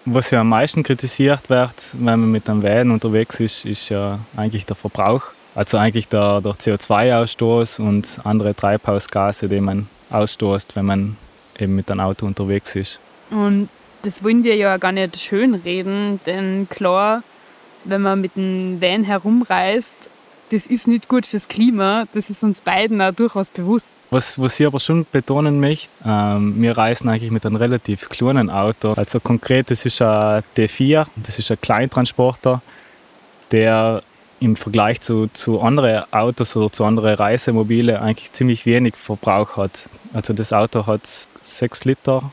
Was 0.03 0.31
ja 0.31 0.41
am 0.41 0.49
meisten 0.49 0.83
kritisiert 0.83 1.49
wird, 1.49 1.75
wenn 1.93 2.19
man 2.19 2.31
mit 2.31 2.49
einem 2.49 2.61
Van 2.61 2.91
unterwegs 2.91 3.39
ist, 3.39 3.63
ist 3.63 3.87
ja 3.87 4.19
eigentlich 4.35 4.65
der 4.65 4.75
Verbrauch. 4.75 5.23
Also 5.55 5.77
eigentlich 5.77 6.09
der, 6.09 6.41
der 6.41 6.55
CO2-Ausstoß 6.55 7.79
und 7.79 8.19
andere 8.25 8.53
Treibhausgase, 8.53 9.47
die 9.47 9.61
man 9.61 9.87
ausstoßt, 10.09 10.75
wenn 10.75 10.85
man 10.87 11.15
eben 11.57 11.73
mit 11.73 11.89
einem 11.89 12.01
Auto 12.01 12.25
unterwegs 12.25 12.75
ist. 12.75 12.99
Und 13.29 13.69
das 14.03 14.23
wollen 14.23 14.43
wir 14.43 14.55
ja 14.55 14.77
gar 14.77 14.91
nicht 14.91 15.19
schönreden, 15.19 16.19
denn 16.25 16.67
klar, 16.69 17.23
wenn 17.83 18.01
man 18.01 18.21
mit 18.21 18.35
einem 18.35 18.81
Van 18.81 19.03
herumreist, 19.03 19.97
das 20.51 20.65
ist 20.65 20.87
nicht 20.87 21.07
gut 21.07 21.25
fürs 21.25 21.47
Klima, 21.47 22.05
das 22.13 22.29
ist 22.29 22.43
uns 22.43 22.61
beiden 22.61 23.01
auch 23.01 23.13
durchaus 23.13 23.49
bewusst. 23.49 23.87
Was, 24.09 24.39
was 24.39 24.59
ich 24.59 24.67
aber 24.67 24.81
schon 24.81 25.05
betonen 25.09 25.61
möchte, 25.61 25.89
ähm, 26.05 26.61
wir 26.61 26.77
reisen 26.77 27.07
eigentlich 27.07 27.31
mit 27.31 27.45
einem 27.45 27.55
relativ 27.55 28.09
kleinen 28.09 28.49
Auto. 28.49 28.91
Also 28.93 29.21
konkret, 29.21 29.71
das 29.71 29.85
ist 29.85 30.01
ein 30.01 30.43
T4, 30.57 31.05
das 31.15 31.39
ist 31.39 31.49
ein 31.49 31.61
Kleintransporter. 31.61 32.61
der 33.51 34.01
im 34.41 34.55
Vergleich 34.55 35.01
zu, 35.01 35.27
zu 35.27 35.61
anderen 35.61 36.03
Autos 36.11 36.55
oder 36.55 36.71
zu 36.71 36.83
anderen 36.83 37.13
Reisemobile 37.13 38.01
eigentlich 38.01 38.31
ziemlich 38.31 38.65
wenig 38.65 38.95
Verbrauch 38.95 39.55
hat. 39.55 39.87
Also 40.13 40.33
das 40.33 40.51
Auto 40.51 40.87
hat 40.87 41.01
6 41.41 41.85
Liter 41.85 42.31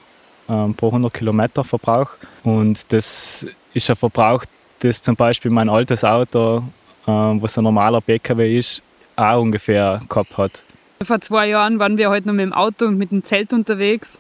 ähm, 0.48 0.74
pro 0.74 0.88
100 0.88 1.12
Kilometer 1.12 1.64
Verbrauch 1.64 2.10
und 2.44 2.92
das 2.92 3.46
ist 3.74 3.90
ein 3.90 3.96
Verbrauch, 3.96 4.44
das 4.80 5.02
zum 5.02 5.16
Beispiel 5.16 5.50
mein 5.50 5.68
altes 5.68 6.04
Auto, 6.04 6.62
ähm, 7.06 7.42
was 7.42 7.58
ein 7.58 7.64
normaler 7.64 8.00
PKW 8.00 8.58
ist, 8.58 8.82
auch 9.16 9.40
ungefähr 9.40 10.00
gehabt 10.08 10.36
hat. 10.36 10.64
Vor 11.02 11.20
zwei 11.20 11.48
Jahren 11.48 11.78
waren 11.78 11.96
wir 11.96 12.08
heute 12.08 12.14
halt 12.14 12.26
noch 12.26 12.32
mit 12.34 12.44
dem 12.44 12.52
Auto 12.52 12.86
und 12.86 12.98
mit 12.98 13.10
dem 13.10 13.24
Zelt 13.24 13.52
unterwegs 13.52 14.18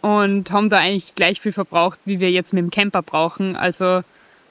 und 0.00 0.50
haben 0.50 0.70
da 0.70 0.78
eigentlich 0.78 1.14
gleich 1.14 1.40
viel 1.40 1.52
verbraucht, 1.52 1.98
wie 2.04 2.20
wir 2.20 2.30
jetzt 2.30 2.52
mit 2.52 2.62
dem 2.62 2.70
Camper 2.70 3.02
brauchen. 3.02 3.56
Also 3.56 4.02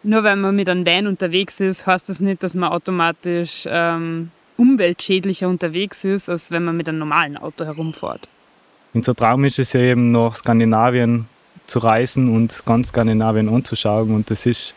nur 0.03 0.23
weil 0.23 0.35
man 0.35 0.55
mit 0.55 0.69
einem 0.69 0.85
Van 0.85 1.07
unterwegs 1.07 1.59
ist, 1.59 1.85
heißt 1.85 2.07
das 2.09 2.19
nicht, 2.19 2.43
dass 2.43 2.53
man 2.53 2.71
automatisch 2.71 3.67
ähm, 3.69 4.31
umweltschädlicher 4.55 5.47
unterwegs 5.47 6.03
ist, 6.03 6.29
als 6.29 6.51
wenn 6.51 6.63
man 6.63 6.77
mit 6.77 6.87
einem 6.87 6.99
normalen 6.99 7.37
Auto 7.37 7.65
herumfährt. 7.65 8.27
Unser 8.93 9.15
Traum 9.15 9.45
ist 9.45 9.59
es 9.59 9.73
ja 9.73 9.81
eben 9.81 10.11
nach 10.11 10.35
Skandinavien 10.35 11.25
zu 11.67 11.79
reisen 11.79 12.33
und 12.33 12.65
ganz 12.65 12.89
Skandinavien 12.89 13.49
anzuschauen. 13.49 14.15
Und 14.15 14.31
das 14.31 14.45
ist 14.45 14.73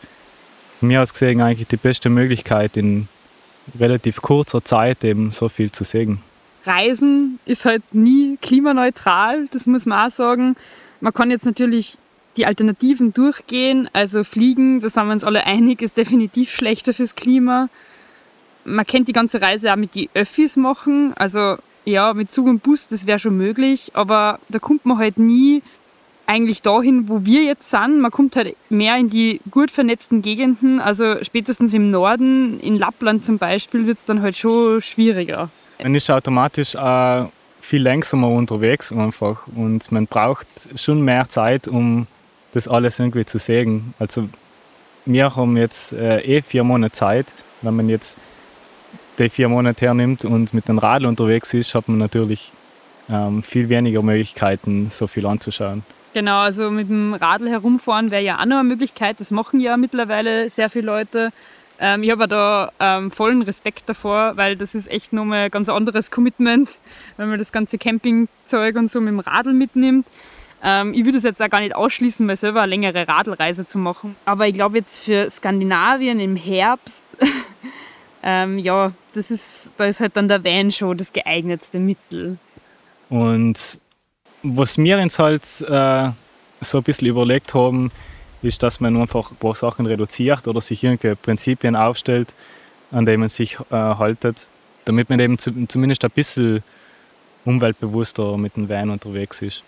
von 0.79 0.89
mir 0.89 1.01
aus 1.01 1.13
gesehen 1.13 1.41
eigentlich 1.41 1.67
die 1.67 1.77
beste 1.77 2.09
Möglichkeit, 2.09 2.77
in 2.77 3.07
relativ 3.79 4.21
kurzer 4.21 4.63
Zeit 4.63 5.03
eben 5.03 5.31
so 5.31 5.49
viel 5.49 5.71
zu 5.71 5.83
sehen. 5.83 6.19
Reisen 6.65 7.39
ist 7.45 7.65
halt 7.65 7.83
nie 7.93 8.37
klimaneutral, 8.41 9.47
das 9.51 9.65
muss 9.65 9.85
man 9.85 10.07
auch 10.07 10.11
sagen. 10.11 10.55
Man 10.99 11.13
kann 11.13 11.31
jetzt 11.31 11.45
natürlich 11.45 11.97
die 12.37 12.45
Alternativen 12.45 13.13
durchgehen. 13.13 13.89
Also 13.93 14.23
Fliegen, 14.23 14.81
da 14.81 14.89
sind 14.89 15.07
wir 15.07 15.13
uns 15.13 15.23
alle 15.23 15.45
einig, 15.45 15.81
ist 15.81 15.97
definitiv 15.97 16.51
schlechter 16.51 16.93
fürs 16.93 17.15
Klima. 17.15 17.69
Man 18.63 18.85
kennt 18.85 19.07
die 19.07 19.13
ganze 19.13 19.41
Reise 19.41 19.71
auch 19.71 19.77
mit 19.77 19.95
die 19.95 20.09
Öffis 20.13 20.55
machen. 20.55 21.13
Also 21.15 21.57
ja, 21.85 22.13
mit 22.13 22.31
Zug 22.31 22.47
und 22.47 22.63
Bus, 22.63 22.87
das 22.87 23.07
wäre 23.07 23.19
schon 23.19 23.37
möglich, 23.37 23.91
aber 23.93 24.39
da 24.49 24.59
kommt 24.59 24.85
man 24.85 24.97
halt 24.97 25.17
nie 25.17 25.61
eigentlich 26.27 26.61
dahin, 26.61 27.09
wo 27.09 27.25
wir 27.25 27.43
jetzt 27.43 27.69
sind. 27.69 27.99
Man 27.99 28.11
kommt 28.11 28.35
halt 28.35 28.55
mehr 28.69 28.95
in 28.97 29.09
die 29.09 29.41
gut 29.51 29.69
vernetzten 29.69 30.21
Gegenden. 30.21 30.79
Also 30.79 31.21
spätestens 31.23 31.73
im 31.73 31.91
Norden, 31.91 32.59
in 32.61 32.77
Lappland 32.77 33.25
zum 33.25 33.37
Beispiel, 33.37 33.85
wird 33.85 33.97
es 33.97 34.05
dann 34.05 34.21
halt 34.21 34.37
schon 34.37 34.81
schwieriger. 34.81 35.49
Man 35.83 35.93
ist 35.95 36.09
automatisch 36.09 36.75
auch 36.75 37.29
viel 37.59 37.81
langsamer 37.81 38.29
unterwegs 38.29 38.91
einfach 38.91 39.47
und 39.55 39.91
man 39.91 40.07
braucht 40.07 40.47
schon 40.75 41.03
mehr 41.03 41.27
Zeit, 41.29 41.67
um 41.67 42.07
das 42.53 42.67
alles 42.67 42.99
irgendwie 42.99 43.25
zu 43.25 43.37
sehen. 43.37 43.93
Also 43.99 44.29
wir 45.05 45.35
haben 45.35 45.57
jetzt 45.57 45.93
äh, 45.93 46.19
eh 46.21 46.41
vier 46.41 46.63
Monate 46.63 46.93
Zeit. 46.93 47.27
Wenn 47.61 47.75
man 47.75 47.89
jetzt 47.89 48.17
die 49.23 49.29
vier 49.29 49.49
Monate 49.49 49.85
hernimmt 49.85 50.25
und 50.25 50.53
mit 50.53 50.67
dem 50.67 50.77
Radl 50.77 51.05
unterwegs 51.05 51.53
ist, 51.53 51.75
hat 51.75 51.87
man 51.87 51.97
natürlich 51.97 52.51
ähm, 53.09 53.43
viel 53.43 53.69
weniger 53.69 54.01
Möglichkeiten, 54.01 54.89
so 54.89 55.07
viel 55.07 55.25
anzuschauen. 55.25 55.83
Genau, 56.13 56.39
also 56.39 56.69
mit 56.71 56.89
dem 56.89 57.13
Radl 57.13 57.49
herumfahren 57.49 58.11
wäre 58.11 58.23
ja 58.23 58.39
auch 58.39 58.45
noch 58.45 58.59
eine 58.59 58.67
Möglichkeit. 58.67 59.19
Das 59.19 59.31
machen 59.31 59.59
ja 59.59 59.77
mittlerweile 59.77 60.49
sehr 60.49 60.69
viele 60.69 60.85
Leute. 60.85 61.31
Ähm, 61.79 62.03
ich 62.03 62.11
habe 62.11 62.27
da 62.27 62.71
ähm, 62.79 63.11
vollen 63.11 63.41
Respekt 63.41 63.87
davor, 63.87 64.33
weil 64.35 64.55
das 64.55 64.75
ist 64.75 64.89
echt 64.89 65.13
nochmal 65.13 65.45
ein 65.45 65.51
ganz 65.51 65.69
anderes 65.69 66.11
Commitment, 66.11 66.69
wenn 67.17 67.29
man 67.29 67.39
das 67.39 67.51
ganze 67.51 67.77
Campingzeug 67.77 68.75
und 68.75 68.91
so 68.91 68.99
mit 68.99 69.09
dem 69.09 69.19
Radl 69.19 69.53
mitnimmt. 69.53 70.05
Ähm, 70.63 70.93
ich 70.93 71.05
würde 71.05 71.17
es 71.17 71.23
jetzt 71.23 71.41
auch 71.41 71.49
gar 71.49 71.61
nicht 71.61 71.75
ausschließen, 71.75 72.25
mal 72.25 72.35
selber 72.35 72.61
eine 72.61 72.69
längere 72.69 73.07
Radlreise 73.07 73.65
zu 73.65 73.77
machen. 73.77 74.15
Aber 74.25 74.47
ich 74.47 74.53
glaube 74.53 74.77
jetzt 74.77 74.99
für 74.99 75.29
Skandinavien 75.31 76.19
im 76.19 76.35
Herbst, 76.35 77.03
ähm, 78.23 78.59
ja, 78.59 78.93
das 79.13 79.31
ist, 79.31 79.69
da 79.77 79.85
ist 79.85 79.99
halt 79.99 80.15
dann 80.15 80.27
der 80.27 80.43
Van 80.43 80.71
schon 80.71 80.97
das 80.97 81.11
geeignetste 81.11 81.79
Mittel. 81.79 82.37
Und 83.09 83.79
was 84.43 84.77
wir 84.77 84.99
uns 84.99 85.19
halt 85.19 85.43
äh, 85.61 86.09
so 86.61 86.77
ein 86.77 86.83
bisschen 86.83 87.07
überlegt 87.07 87.53
haben, 87.53 87.91
ist, 88.41 88.63
dass 88.63 88.79
man 88.79 88.99
einfach 88.99 89.31
ein 89.31 89.37
paar 89.37 89.55
Sachen 89.55 89.85
reduziert 89.85 90.47
oder 90.47 90.61
sich 90.61 90.83
irgendwelche 90.83 91.15
Prinzipien 91.15 91.75
aufstellt, 91.75 92.29
an 92.91 93.05
denen 93.05 93.21
man 93.21 93.29
sich 93.29 93.57
äh, 93.69 93.75
haltet, 93.75 94.47
damit 94.85 95.09
man 95.09 95.19
eben 95.19 95.37
zu, 95.37 95.51
zumindest 95.67 96.03
ein 96.03 96.11
bisschen 96.11 96.63
umweltbewusster 97.45 98.37
mit 98.37 98.55
dem 98.55 98.69
Van 98.69 98.89
unterwegs 98.89 99.41
ist. 99.41 99.63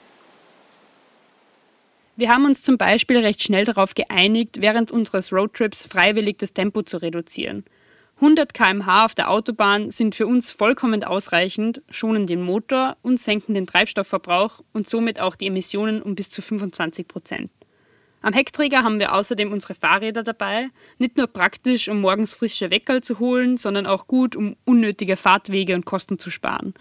Wir 2.16 2.30
haben 2.30 2.46
uns 2.46 2.62
zum 2.62 2.78
Beispiel 2.78 3.18
recht 3.18 3.42
schnell 3.42 3.66
darauf 3.66 3.96
geeinigt, 3.96 4.62
während 4.62 4.92
unseres 4.92 5.34
Roadtrips 5.34 5.88
freiwillig 5.88 6.38
das 6.38 6.54
Tempo 6.54 6.84
zu 6.84 6.98
reduzieren. 6.98 7.64
100 8.18 8.54
km/h 8.54 9.06
auf 9.06 9.16
der 9.16 9.30
Autobahn 9.30 9.92
sind 9.92 10.16
für 10.16 10.28
uns 10.28 10.52
vollkommen 10.52 11.04
ausreichend, 11.04 11.82
schonen 11.90 12.28
den 12.28 12.42
Motor 12.42 12.96
und 13.02 13.20
senken 13.20 13.54
den 13.54 13.68
Treibstoffverbrauch 13.68 14.64
und 14.72 14.88
somit 14.88 15.20
auch 15.20 15.36
die 15.36 15.48
Emissionen 15.48 16.02
um 16.02 16.16
bis 16.16 16.30
zu 16.30 16.42
25 16.42 17.08
Prozent. 17.08 17.52
Am 18.22 18.32
Heckträger 18.32 18.84
haben 18.84 19.00
wir 19.00 19.14
außerdem 19.14 19.52
unsere 19.52 19.76
Fahrräder 19.76 20.24
dabei, 20.24 20.70
nicht 20.98 21.18
nur 21.18 21.28
praktisch, 21.28 21.90
um 21.90 22.00
morgens 22.00 22.34
frische 22.34 22.72
Weckerl 22.72 23.02
zu 23.02 23.20
holen, 23.20 23.58
sondern 23.58 23.86
auch 23.86 24.08
gut, 24.08 24.38
um 24.38 24.56
unnötige 24.64 25.18
Fahrtwege 25.18 25.76
und 25.76 25.86
Kosten 25.86 26.18
zu 26.18 26.32
sparen. 26.32 26.74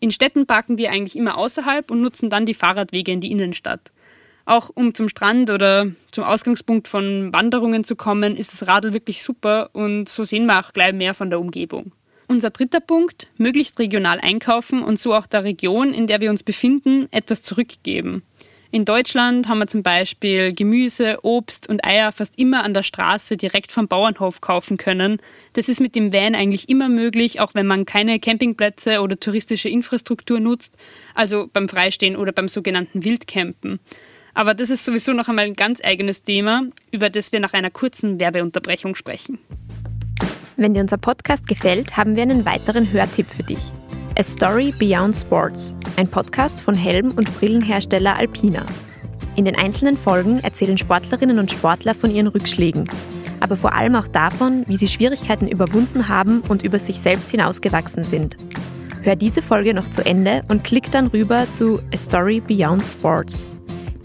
In 0.00 0.12
Städten 0.12 0.46
parken 0.46 0.76
wir 0.76 0.90
eigentlich 0.90 1.16
immer 1.16 1.38
außerhalb 1.38 1.90
und 1.90 2.02
nutzen 2.02 2.28
dann 2.28 2.44
die 2.44 2.52
Fahrradwege 2.52 3.10
in 3.10 3.22
die 3.22 3.30
Innenstadt. 3.30 3.90
Auch 4.46 4.70
um 4.72 4.94
zum 4.94 5.08
Strand 5.08 5.50
oder 5.50 5.88
zum 6.12 6.22
Ausgangspunkt 6.22 6.86
von 6.86 7.32
Wanderungen 7.32 7.82
zu 7.82 7.96
kommen, 7.96 8.36
ist 8.36 8.52
das 8.52 8.68
Radl 8.68 8.92
wirklich 8.92 9.24
super 9.24 9.70
und 9.72 10.08
so 10.08 10.22
sehen 10.22 10.46
wir 10.46 10.60
auch 10.60 10.72
gleich 10.72 10.92
mehr 10.92 11.14
von 11.14 11.30
der 11.30 11.40
Umgebung. 11.40 11.92
Unser 12.28 12.50
dritter 12.50 12.80
Punkt, 12.80 13.26
möglichst 13.36 13.78
regional 13.80 14.20
einkaufen 14.20 14.84
und 14.84 15.00
so 15.00 15.14
auch 15.14 15.26
der 15.26 15.42
Region, 15.42 15.92
in 15.92 16.06
der 16.06 16.20
wir 16.20 16.30
uns 16.30 16.44
befinden, 16.44 17.08
etwas 17.10 17.42
zurückgeben. 17.42 18.22
In 18.70 18.84
Deutschland 18.84 19.48
haben 19.48 19.58
wir 19.58 19.68
zum 19.68 19.82
Beispiel 19.82 20.52
Gemüse, 20.52 21.18
Obst 21.22 21.68
und 21.68 21.84
Eier 21.84 22.12
fast 22.12 22.38
immer 22.38 22.62
an 22.62 22.74
der 22.74 22.82
Straße 22.82 23.36
direkt 23.36 23.72
vom 23.72 23.88
Bauernhof 23.88 24.40
kaufen 24.40 24.76
können. 24.76 25.18
Das 25.54 25.68
ist 25.68 25.80
mit 25.80 25.94
dem 25.94 26.12
Van 26.12 26.34
eigentlich 26.34 26.68
immer 26.68 26.88
möglich, 26.88 27.40
auch 27.40 27.54
wenn 27.54 27.66
man 27.66 27.84
keine 27.84 28.20
Campingplätze 28.20 29.00
oder 29.00 29.18
touristische 29.18 29.68
Infrastruktur 29.68 30.40
nutzt, 30.40 30.76
also 31.14 31.48
beim 31.52 31.68
Freistehen 31.68 32.16
oder 32.16 32.32
beim 32.32 32.48
sogenannten 32.48 33.04
Wildcampen. 33.04 33.80
Aber 34.36 34.52
das 34.52 34.68
ist 34.68 34.84
sowieso 34.84 35.14
noch 35.14 35.28
einmal 35.28 35.46
ein 35.46 35.54
ganz 35.54 35.80
eigenes 35.82 36.22
Thema, 36.22 36.64
über 36.92 37.08
das 37.08 37.32
wir 37.32 37.40
nach 37.40 37.54
einer 37.54 37.70
kurzen 37.70 38.20
Werbeunterbrechung 38.20 38.94
sprechen. 38.94 39.38
Wenn 40.58 40.74
dir 40.74 40.82
unser 40.82 40.98
Podcast 40.98 41.48
gefällt, 41.48 41.96
haben 41.96 42.16
wir 42.16 42.22
einen 42.22 42.44
weiteren 42.44 42.92
Hörtipp 42.92 43.30
für 43.30 43.42
dich. 43.42 43.72
A 44.18 44.22
Story 44.22 44.74
Beyond 44.78 45.16
Sports, 45.16 45.74
ein 45.96 46.06
Podcast 46.06 46.60
von 46.60 46.74
Helm- 46.74 47.12
und 47.12 47.34
Brillenhersteller 47.38 48.14
Alpina. 48.14 48.66
In 49.36 49.46
den 49.46 49.56
einzelnen 49.56 49.96
Folgen 49.96 50.40
erzählen 50.40 50.76
Sportlerinnen 50.76 51.38
und 51.38 51.50
Sportler 51.50 51.94
von 51.94 52.10
ihren 52.10 52.26
Rückschlägen, 52.26 52.90
aber 53.40 53.56
vor 53.56 53.72
allem 53.72 53.94
auch 53.96 54.06
davon, 54.06 54.64
wie 54.66 54.76
sie 54.76 54.88
Schwierigkeiten 54.88 55.48
überwunden 55.48 56.08
haben 56.08 56.42
und 56.42 56.62
über 56.62 56.78
sich 56.78 57.00
selbst 57.00 57.30
hinausgewachsen 57.30 58.04
sind. 58.04 58.36
Hör 59.00 59.16
diese 59.16 59.40
Folge 59.40 59.72
noch 59.72 59.88
zu 59.88 60.04
Ende 60.04 60.42
und 60.48 60.62
klick 60.62 60.90
dann 60.90 61.06
rüber 61.06 61.48
zu 61.48 61.80
A 61.94 61.96
Story 61.96 62.40
Beyond 62.40 62.86
Sports. 62.86 63.48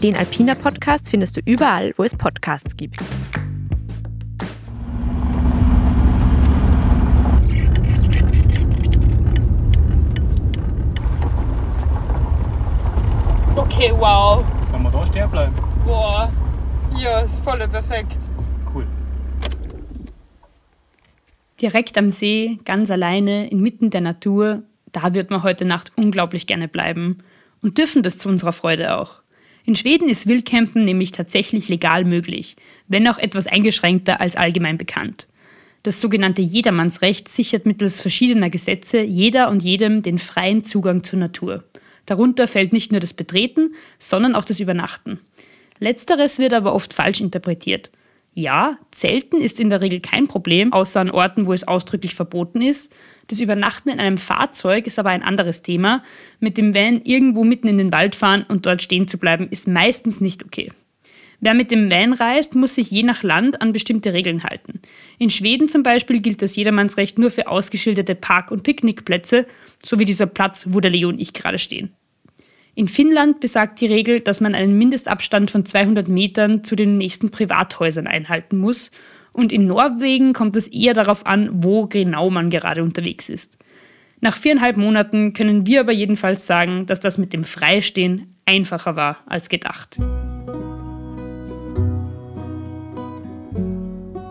Den 0.02 0.16
Alpina 0.16 0.56
Podcast 0.56 1.08
findest 1.08 1.36
du 1.36 1.40
überall, 1.44 1.92
wo 1.96 2.02
es 2.02 2.12
Podcasts 2.12 2.76
gibt. 2.76 2.96
Okay, 13.54 13.92
wow. 13.96 14.44
Sollen 14.68 14.82
wir 14.82 14.90
da 14.90 15.06
stehen 15.06 15.30
bleiben? 15.30 15.54
Boah. 15.86 16.32
Ja, 16.98 17.20
ist 17.20 17.38
voll 17.44 17.58
perfekt. 17.68 18.16
Cool. 18.74 18.88
Direkt 21.60 21.96
am 21.96 22.10
See, 22.10 22.58
ganz 22.64 22.90
alleine, 22.90 23.48
inmitten 23.50 23.90
der 23.90 24.00
Natur, 24.00 24.64
da 24.90 25.14
wird 25.14 25.30
man 25.30 25.44
heute 25.44 25.64
Nacht 25.64 25.92
unglaublich 25.94 26.48
gerne 26.48 26.66
bleiben 26.66 27.18
und 27.62 27.78
dürfen 27.78 28.02
das 28.02 28.18
zu 28.18 28.28
unserer 28.28 28.52
Freude 28.52 28.98
auch. 28.98 29.21
In 29.64 29.76
Schweden 29.76 30.08
ist 30.08 30.26
Wildcampen 30.26 30.84
nämlich 30.84 31.12
tatsächlich 31.12 31.68
legal 31.68 32.04
möglich, 32.04 32.56
wenn 32.88 33.06
auch 33.06 33.18
etwas 33.18 33.46
eingeschränkter 33.46 34.20
als 34.20 34.36
allgemein 34.36 34.78
bekannt. 34.78 35.28
Das 35.84 36.00
sogenannte 36.00 36.42
Jedermannsrecht 36.42 37.28
sichert 37.28 37.66
mittels 37.66 38.00
verschiedener 38.00 38.50
Gesetze 38.50 39.00
jeder 39.00 39.50
und 39.50 39.62
jedem 39.62 40.02
den 40.02 40.18
freien 40.18 40.64
Zugang 40.64 41.02
zur 41.02 41.18
Natur. 41.18 41.64
Darunter 42.06 42.48
fällt 42.48 42.72
nicht 42.72 42.92
nur 42.92 43.00
das 43.00 43.12
Betreten, 43.12 43.74
sondern 43.98 44.34
auch 44.34 44.44
das 44.44 44.60
Übernachten. 44.60 45.20
Letzteres 45.78 46.38
wird 46.38 46.52
aber 46.52 46.74
oft 46.74 46.92
falsch 46.92 47.20
interpretiert. 47.20 47.90
Ja, 48.34 48.78
Zelten 48.90 49.40
ist 49.40 49.60
in 49.60 49.70
der 49.70 49.80
Regel 49.80 50.00
kein 50.00 50.26
Problem, 50.26 50.72
außer 50.72 51.00
an 51.00 51.10
Orten, 51.10 51.46
wo 51.46 51.52
es 51.52 51.66
ausdrücklich 51.66 52.14
verboten 52.14 52.62
ist, 52.62 52.92
das 53.32 53.40
Übernachten 53.40 53.88
in 53.88 53.98
einem 53.98 54.18
Fahrzeug 54.18 54.86
ist 54.86 54.98
aber 54.98 55.08
ein 55.08 55.22
anderes 55.22 55.62
Thema. 55.62 56.04
Mit 56.38 56.58
dem 56.58 56.74
Van 56.74 57.00
irgendwo 57.02 57.44
mitten 57.44 57.66
in 57.66 57.78
den 57.78 57.90
Wald 57.90 58.14
fahren 58.14 58.44
und 58.46 58.66
dort 58.66 58.82
stehen 58.82 59.08
zu 59.08 59.16
bleiben, 59.16 59.48
ist 59.50 59.66
meistens 59.66 60.20
nicht 60.20 60.44
okay. 60.44 60.70
Wer 61.40 61.54
mit 61.54 61.70
dem 61.70 61.90
Van 61.90 62.12
reist, 62.12 62.54
muss 62.54 62.74
sich 62.74 62.90
je 62.90 63.02
nach 63.02 63.22
Land 63.22 63.62
an 63.62 63.72
bestimmte 63.72 64.12
Regeln 64.12 64.44
halten. 64.44 64.80
In 65.18 65.30
Schweden 65.30 65.70
zum 65.70 65.82
Beispiel 65.82 66.20
gilt 66.20 66.42
das 66.42 66.54
Jedermannsrecht 66.54 67.18
nur 67.18 67.30
für 67.30 67.48
ausgeschilderte 67.48 68.14
Park- 68.14 68.50
und 68.50 68.64
Picknickplätze, 68.64 69.46
so 69.82 69.98
wie 69.98 70.04
dieser 70.04 70.26
Platz, 70.26 70.66
wo 70.68 70.80
der 70.80 70.90
Leo 70.90 71.08
und 71.08 71.20
ich 71.20 71.32
gerade 71.32 71.58
stehen. 71.58 71.90
In 72.74 72.86
Finnland 72.86 73.40
besagt 73.40 73.80
die 73.80 73.86
Regel, 73.86 74.20
dass 74.20 74.40
man 74.40 74.54
einen 74.54 74.76
Mindestabstand 74.76 75.50
von 75.50 75.64
200 75.64 76.06
Metern 76.06 76.64
zu 76.64 76.76
den 76.76 76.98
nächsten 76.98 77.30
Privathäusern 77.30 78.06
einhalten 78.06 78.58
muss. 78.58 78.90
Und 79.32 79.52
in 79.52 79.66
Norwegen 79.66 80.32
kommt 80.32 80.56
es 80.56 80.68
eher 80.68 80.94
darauf 80.94 81.26
an, 81.26 81.50
wo 81.52 81.86
genau 81.86 82.30
man 82.30 82.50
gerade 82.50 82.82
unterwegs 82.82 83.28
ist. 83.28 83.56
Nach 84.20 84.36
viereinhalb 84.36 84.76
Monaten 84.76 85.32
können 85.32 85.66
wir 85.66 85.80
aber 85.80 85.92
jedenfalls 85.92 86.46
sagen, 86.46 86.86
dass 86.86 87.00
das 87.00 87.18
mit 87.18 87.32
dem 87.32 87.42
Freistehen 87.44 88.36
einfacher 88.46 88.94
war 88.94 89.18
als 89.26 89.48
gedacht. 89.48 89.96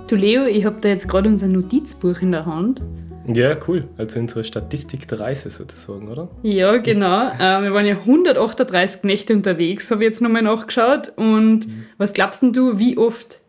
Du 0.08 0.16
Leo, 0.16 0.46
ich 0.46 0.66
habe 0.66 0.78
da 0.80 0.90
jetzt 0.90 1.08
gerade 1.10 1.30
unser 1.30 1.48
Notizbuch 1.48 2.22
in 2.22 2.32
der 2.32 2.46
Hand. 2.46 2.82
Ja, 3.28 3.56
cool. 3.68 3.88
Also 3.98 4.20
unsere 4.20 4.44
Statistik 4.44 5.08
der 5.08 5.20
Reise 5.20 5.50
sozusagen, 5.50 6.08
oder? 6.10 6.30
Ja, 6.42 6.78
genau. 6.78 7.32
Äh, 7.40 7.64
wir 7.64 7.74
waren 7.74 7.86
ja 7.86 7.98
138 7.98 9.04
Nächte 9.04 9.34
unterwegs, 9.34 9.92
habe 9.92 10.04
ich 10.04 10.10
jetzt 10.10 10.22
nochmal 10.22 10.42
nachgeschaut. 10.42 11.12
Und 11.18 11.68
mhm. 11.68 11.86
was 11.98 12.14
glaubst 12.14 12.44
du, 12.44 12.80
wie 12.80 12.98
oft 12.98 13.41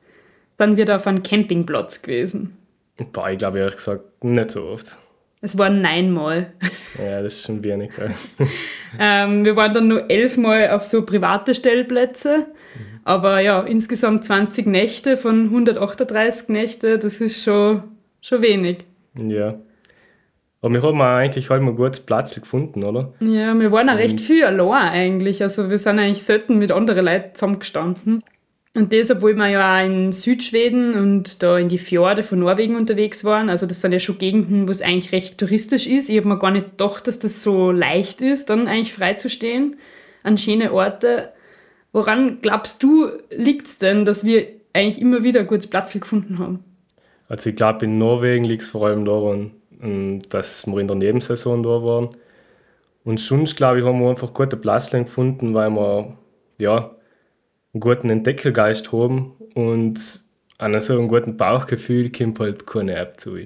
sind 0.62 0.76
wir 0.76 0.84
da 0.84 0.96
auf 0.96 1.06
einem 1.06 1.22
Campingplatz 1.24 2.02
gewesen? 2.02 2.56
Boah, 3.12 3.30
ich 3.30 3.38
glaube 3.38 3.58
ehrlich 3.58 3.76
gesagt 3.76 4.22
nicht 4.22 4.52
so 4.52 4.64
oft. 4.64 4.96
Es 5.40 5.58
waren 5.58 5.82
neunmal. 5.82 6.52
Ja, 6.96 7.20
das 7.20 7.34
ist 7.34 7.42
schon 7.42 7.64
wenig. 7.64 7.90
ähm, 9.00 9.44
wir 9.44 9.56
waren 9.56 9.74
dann 9.74 9.88
nur 9.88 10.08
elfmal 10.08 10.70
auf 10.70 10.84
so 10.84 11.04
private 11.04 11.56
Stellplätze. 11.56 12.46
Aber 13.02 13.40
ja, 13.40 13.60
insgesamt 13.62 14.24
20 14.24 14.66
Nächte 14.66 15.16
von 15.16 15.46
138 15.46 16.48
Nächte, 16.48 17.00
das 17.00 17.20
ist 17.20 17.42
schon, 17.42 17.82
schon 18.20 18.42
wenig. 18.42 18.84
Ja. 19.16 19.56
Aber 20.60 20.74
wir 20.74 20.82
haben 20.82 21.00
eigentlich 21.00 21.50
halt 21.50 21.62
mal 21.62 21.74
gut 21.74 22.06
Platz 22.06 22.36
gefunden, 22.36 22.84
oder? 22.84 23.12
Ja, 23.18 23.52
wir 23.58 23.72
waren 23.72 23.90
auch 23.90 23.96
recht 23.96 24.20
viel 24.20 24.44
allein 24.44 24.92
eigentlich. 24.92 25.42
Also 25.42 25.70
wir 25.70 25.78
sind 25.78 25.98
eigentlich 25.98 26.22
selten 26.22 26.60
mit 26.60 26.70
anderen 26.70 27.04
Leuten 27.04 27.34
zusammengestanden. 27.34 28.22
Und 28.74 28.92
das, 28.92 29.10
obwohl 29.10 29.34
wir 29.34 29.48
ja 29.48 29.76
auch 29.76 29.84
in 29.84 30.12
Südschweden 30.12 30.94
und 30.94 31.42
da 31.42 31.58
in 31.58 31.68
die 31.68 31.78
Fjorde 31.78 32.22
von 32.22 32.38
Norwegen 32.38 32.74
unterwegs 32.74 33.22
waren. 33.22 33.50
Also 33.50 33.66
das 33.66 33.82
sind 33.82 33.92
ja 33.92 34.00
schon 34.00 34.16
Gegenden, 34.16 34.66
wo 34.66 34.70
es 34.70 34.80
eigentlich 34.80 35.12
recht 35.12 35.36
touristisch 35.36 35.86
ist. 35.86 36.08
Ich 36.08 36.16
habe 36.16 36.28
mir 36.28 36.38
gar 36.38 36.50
nicht 36.52 36.70
gedacht, 36.70 37.06
dass 37.06 37.18
das 37.18 37.42
so 37.42 37.70
leicht 37.70 38.22
ist, 38.22 38.48
dann 38.48 38.68
eigentlich 38.68 38.94
freizustehen 38.94 39.76
an 40.22 40.38
schöne 40.38 40.72
Orte. 40.72 41.32
Woran 41.92 42.38
glaubst 42.40 42.82
du, 42.82 43.10
liegt 43.30 43.66
es 43.66 43.78
denn, 43.78 44.06
dass 44.06 44.24
wir 44.24 44.46
eigentlich 44.72 45.02
immer 45.02 45.22
wieder 45.22 45.44
gutes 45.44 45.66
Platz 45.66 45.92
gefunden 45.92 46.38
haben? 46.38 46.64
Also 47.28 47.50
ich 47.50 47.56
glaube, 47.56 47.84
in 47.84 47.98
Norwegen 47.98 48.44
liegt 48.44 48.62
es 48.62 48.70
vor 48.70 48.86
allem 48.86 49.04
daran, 49.04 49.50
ähm, 49.82 50.20
dass 50.30 50.66
wir 50.66 50.78
in 50.78 50.86
der 50.86 50.96
Nebensaison 50.96 51.62
da 51.62 51.82
waren. 51.82 52.08
Und 53.04 53.20
sonst, 53.20 53.56
glaube 53.56 53.80
ich, 53.80 53.84
haben 53.84 54.00
wir 54.00 54.08
einfach 54.08 54.32
gute 54.32 54.56
Platz 54.56 54.90
gefunden, 54.90 55.52
weil 55.52 55.70
wir 55.70 56.16
ja, 56.58 56.92
einen 57.74 57.80
guten 57.80 58.10
Entdeckergeist 58.10 58.92
haben 58.92 59.32
und 59.54 60.22
an 60.58 60.78
so 60.80 60.92
einem 60.92 61.08
guten 61.08 61.38
Bauchgefühl 61.38 62.12
kommt 62.12 62.38
halt 62.38 62.66
keine 62.66 62.96
App 62.96 63.18
zu. 63.18 63.36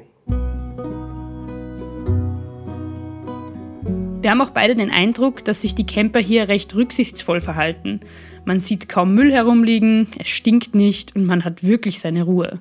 Wir 4.20 4.30
haben 4.30 4.40
auch 4.40 4.50
beide 4.50 4.74
den 4.74 4.90
Eindruck, 4.90 5.44
dass 5.44 5.60
sich 5.60 5.76
die 5.76 5.86
Camper 5.86 6.18
hier 6.18 6.48
recht 6.48 6.74
rücksichtsvoll 6.74 7.40
verhalten. 7.40 8.00
Man 8.44 8.58
sieht 8.58 8.88
kaum 8.88 9.14
Müll 9.14 9.32
herumliegen, 9.32 10.08
es 10.18 10.26
stinkt 10.26 10.74
nicht 10.74 11.14
und 11.14 11.24
man 11.24 11.44
hat 11.44 11.62
wirklich 11.62 12.00
seine 12.00 12.24
Ruhe. 12.24 12.60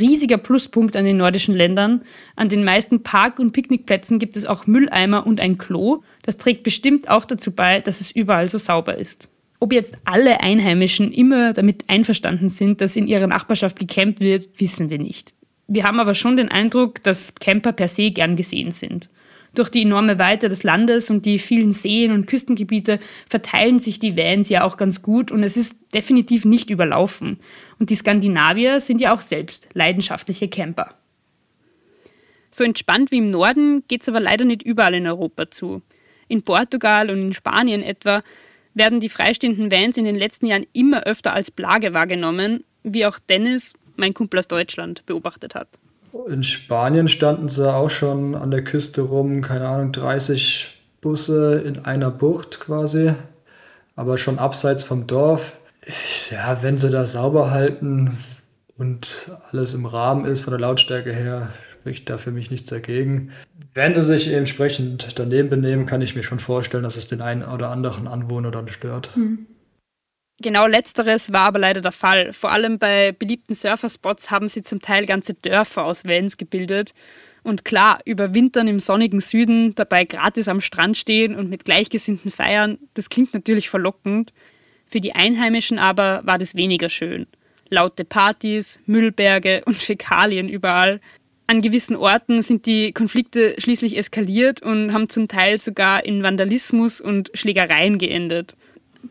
Riesiger 0.00 0.38
Pluspunkt 0.38 0.96
an 0.96 1.04
den 1.04 1.18
nordischen 1.18 1.54
Ländern. 1.54 2.00
An 2.34 2.48
den 2.48 2.64
meisten 2.64 3.02
Park- 3.02 3.38
und 3.38 3.52
Picknickplätzen 3.52 4.18
gibt 4.18 4.38
es 4.38 4.46
auch 4.46 4.66
Mülleimer 4.66 5.26
und 5.26 5.38
ein 5.38 5.58
Klo. 5.58 6.02
Das 6.22 6.38
trägt 6.38 6.62
bestimmt 6.62 7.10
auch 7.10 7.26
dazu 7.26 7.52
bei, 7.52 7.80
dass 7.80 8.00
es 8.00 8.10
überall 8.10 8.48
so 8.48 8.56
sauber 8.56 8.96
ist. 8.96 9.28
Ob 9.60 9.72
jetzt 9.72 9.96
alle 10.04 10.40
Einheimischen 10.40 11.12
immer 11.12 11.52
damit 11.52 11.84
einverstanden 11.88 12.48
sind, 12.48 12.80
dass 12.80 12.96
in 12.96 13.06
ihrer 13.06 13.26
Nachbarschaft 13.26 13.78
gecampt 13.78 14.20
wird, 14.20 14.48
wissen 14.58 14.90
wir 14.90 14.98
nicht. 14.98 15.32
Wir 15.66 15.84
haben 15.84 16.00
aber 16.00 16.14
schon 16.14 16.36
den 16.36 16.50
Eindruck, 16.50 17.02
dass 17.02 17.34
Camper 17.36 17.72
per 17.72 17.88
se 17.88 18.10
gern 18.10 18.36
gesehen 18.36 18.72
sind. 18.72 19.08
Durch 19.54 19.68
die 19.68 19.82
enorme 19.82 20.18
Weite 20.18 20.48
des 20.48 20.64
Landes 20.64 21.10
und 21.10 21.24
die 21.26 21.38
vielen 21.38 21.72
Seen 21.72 22.10
und 22.10 22.26
Küstengebiete 22.26 22.98
verteilen 23.28 23.78
sich 23.78 24.00
die 24.00 24.16
Vans 24.16 24.48
ja 24.48 24.64
auch 24.64 24.76
ganz 24.76 25.00
gut 25.00 25.30
und 25.30 25.44
es 25.44 25.56
ist 25.56 25.94
definitiv 25.94 26.44
nicht 26.44 26.70
überlaufen. 26.70 27.38
Und 27.78 27.90
die 27.90 27.94
Skandinavier 27.94 28.80
sind 28.80 29.00
ja 29.00 29.14
auch 29.14 29.20
selbst 29.20 29.68
leidenschaftliche 29.74 30.48
Camper. 30.48 30.94
So 32.50 32.64
entspannt 32.64 33.12
wie 33.12 33.18
im 33.18 33.30
Norden 33.30 33.84
geht 33.86 34.02
es 34.02 34.08
aber 34.08 34.20
leider 34.20 34.44
nicht 34.44 34.62
überall 34.62 34.94
in 34.94 35.06
Europa 35.06 35.50
zu. 35.50 35.82
In 36.26 36.42
Portugal 36.42 37.10
und 37.10 37.18
in 37.18 37.32
Spanien 37.32 37.82
etwa 37.82 38.22
werden 38.74 39.00
die 39.00 39.08
freistehenden 39.08 39.70
Vans 39.70 39.96
in 39.96 40.04
den 40.04 40.16
letzten 40.16 40.46
Jahren 40.46 40.66
immer 40.72 41.04
öfter 41.04 41.32
als 41.32 41.50
Plage 41.50 41.94
wahrgenommen, 41.94 42.64
wie 42.82 43.06
auch 43.06 43.18
Dennis, 43.18 43.72
mein 43.96 44.14
Kumpel 44.14 44.40
aus 44.40 44.48
Deutschland, 44.48 45.06
beobachtet 45.06 45.54
hat. 45.54 45.68
In 46.28 46.44
Spanien 46.44 47.08
standen 47.08 47.48
sie 47.48 47.72
auch 47.72 47.90
schon 47.90 48.34
an 48.34 48.50
der 48.50 48.62
Küste 48.62 49.02
rum, 49.02 49.40
keine 49.42 49.68
Ahnung, 49.68 49.92
30 49.92 50.74
Busse 51.00 51.62
in 51.64 51.84
einer 51.84 52.10
Bucht 52.10 52.60
quasi, 52.60 53.12
aber 53.96 54.18
schon 54.18 54.38
abseits 54.38 54.84
vom 54.84 55.06
Dorf. 55.06 55.52
Ja, 56.30 56.62
wenn 56.62 56.78
sie 56.78 56.88
das 56.88 57.12
sauber 57.12 57.50
halten 57.50 58.18
und 58.78 59.30
alles 59.50 59.74
im 59.74 59.86
Rahmen 59.86 60.24
ist 60.24 60.40
von 60.40 60.52
der 60.52 60.60
Lautstärke 60.60 61.12
her, 61.12 61.50
spricht 61.84 62.08
da 62.08 62.16
für 62.16 62.30
mich 62.30 62.50
nichts 62.50 62.70
dagegen. 62.70 63.30
Wenn 63.74 63.92
sie 63.92 64.02
sich 64.02 64.32
entsprechend 64.32 65.18
daneben 65.18 65.50
benehmen, 65.50 65.84
kann 65.84 66.00
ich 66.00 66.16
mir 66.16 66.22
schon 66.22 66.38
vorstellen, 66.38 66.82
dass 66.82 66.96
es 66.96 67.08
den 67.08 67.20
einen 67.20 67.42
oder 67.42 67.68
anderen 67.68 68.08
Anwohner 68.08 68.50
dann 68.50 68.68
stört. 68.68 69.14
Mhm. 69.14 69.44
Genau 70.40 70.66
letzteres 70.66 71.30
war 71.30 71.42
aber 71.42 71.58
leider 71.58 71.82
der 71.82 71.92
Fall. 71.92 72.32
Vor 72.32 72.50
allem 72.50 72.78
bei 72.78 73.12
beliebten 73.12 73.54
Surferspots 73.54 74.30
haben 74.30 74.48
sie 74.48 74.62
zum 74.62 74.80
Teil 74.80 75.04
ganze 75.04 75.34
Dörfer 75.34 75.84
aus 75.84 76.06
Vans 76.06 76.38
gebildet. 76.38 76.94
Und 77.42 77.66
klar, 77.66 78.00
überwintern 78.06 78.66
im 78.66 78.80
sonnigen 78.80 79.20
Süden, 79.20 79.74
dabei 79.74 80.06
gratis 80.06 80.48
am 80.48 80.62
Strand 80.62 80.96
stehen 80.96 81.36
und 81.36 81.50
mit 81.50 81.66
Gleichgesinnten 81.66 82.30
feiern, 82.30 82.78
das 82.94 83.10
klingt 83.10 83.34
natürlich 83.34 83.68
verlockend. 83.68 84.32
Für 84.86 85.02
die 85.02 85.14
Einheimischen 85.14 85.78
aber 85.78 86.22
war 86.24 86.38
das 86.38 86.54
weniger 86.54 86.88
schön. 86.88 87.26
Laute 87.68 88.06
Partys, 88.06 88.80
Müllberge 88.86 89.62
und 89.66 89.76
Fäkalien 89.76 90.48
überall. 90.48 91.02
An 91.46 91.60
gewissen 91.60 91.94
Orten 91.94 92.42
sind 92.42 92.64
die 92.64 92.92
Konflikte 92.92 93.54
schließlich 93.58 93.98
eskaliert 93.98 94.62
und 94.62 94.94
haben 94.94 95.10
zum 95.10 95.28
Teil 95.28 95.58
sogar 95.58 96.04
in 96.04 96.22
Vandalismus 96.22 97.02
und 97.02 97.30
Schlägereien 97.34 97.98
geendet. 97.98 98.56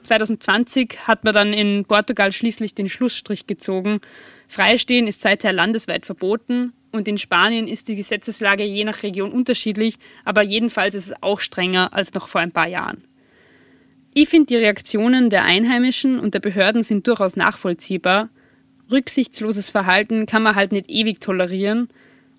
2020 0.02 1.08
hat 1.08 1.24
man 1.24 1.34
dann 1.36 1.54
in 1.54 1.86
Portugal 1.86 2.32
schließlich 2.32 2.74
den 2.74 2.90
Schlussstrich 2.90 3.46
gezogen. 3.46 4.00
Freistehen 4.48 5.08
ist 5.08 5.22
seither 5.22 5.54
landesweit 5.54 6.08
verboten 6.08 6.74
und 6.92 7.08
in 7.08 7.20
Spanien 7.20 7.68
ist 7.68 7.88
die 7.88 7.96
Gesetzeslage 7.96 8.64
je 8.64 8.84
nach 8.84 9.04
Region 9.04 9.32
unterschiedlich, 9.32 9.98
aber 10.26 10.42
jedenfalls 10.42 10.96
ist 10.96 11.08
es 11.08 11.14
auch 11.22 11.40
strenger 11.40 11.94
als 11.94 12.16
noch 12.16 12.28
vor 12.28 12.42
ein 12.42 12.52
paar 12.52 12.68
Jahren. 12.68 13.04
Ich 14.16 14.30
finde, 14.30 14.48
die 14.48 14.58
Reaktionen 14.58 15.30
der 15.30 15.44
Einheimischen 15.44 16.20
und 16.20 16.34
der 16.34 16.40
Behörden 16.40 16.84
sind 16.84 17.08
durchaus 17.08 17.36
nachvollziehbar. 17.36 18.30
Rücksichtsloses 18.92 19.70
Verhalten 19.70 20.26
kann 20.26 20.44
man 20.44 20.56
halt 20.56 20.72
nicht 20.72 20.90
ewig 20.90 21.20
tolerieren. 21.20 21.90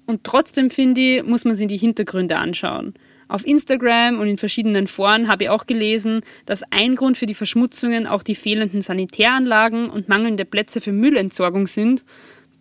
Und 0.07 0.25
trotzdem 0.25 0.71
finde 0.71 1.01
ich, 1.01 1.23
muss 1.25 1.45
man 1.45 1.57
sich 1.57 1.69
die 1.69 1.77
Hintergründe 1.77 2.37
anschauen. 2.37 2.95
Auf 3.29 3.47
Instagram 3.47 4.21
und 4.21 4.29
in 4.29 4.39
verschiedenen 4.39 4.87
Foren 4.87 5.29
habe 5.29 5.45
ich 5.45 5.51
auch 5.51 5.67
gelesen, 5.67 6.21
dass 6.47 6.63
ein 6.71 6.95
Grund 6.95 7.17
für 7.17 7.27
die 7.27 7.35
Verschmutzungen 7.35 8.07
auch 8.07 8.23
die 8.23 8.35
fehlenden 8.35 8.83
Sanitäranlagen 8.83 9.89
und 9.89 10.09
mangelnde 10.09 10.45
Plätze 10.45 10.81
für 10.81 10.93
Müllentsorgung 10.93 11.67
sind, 11.67 12.05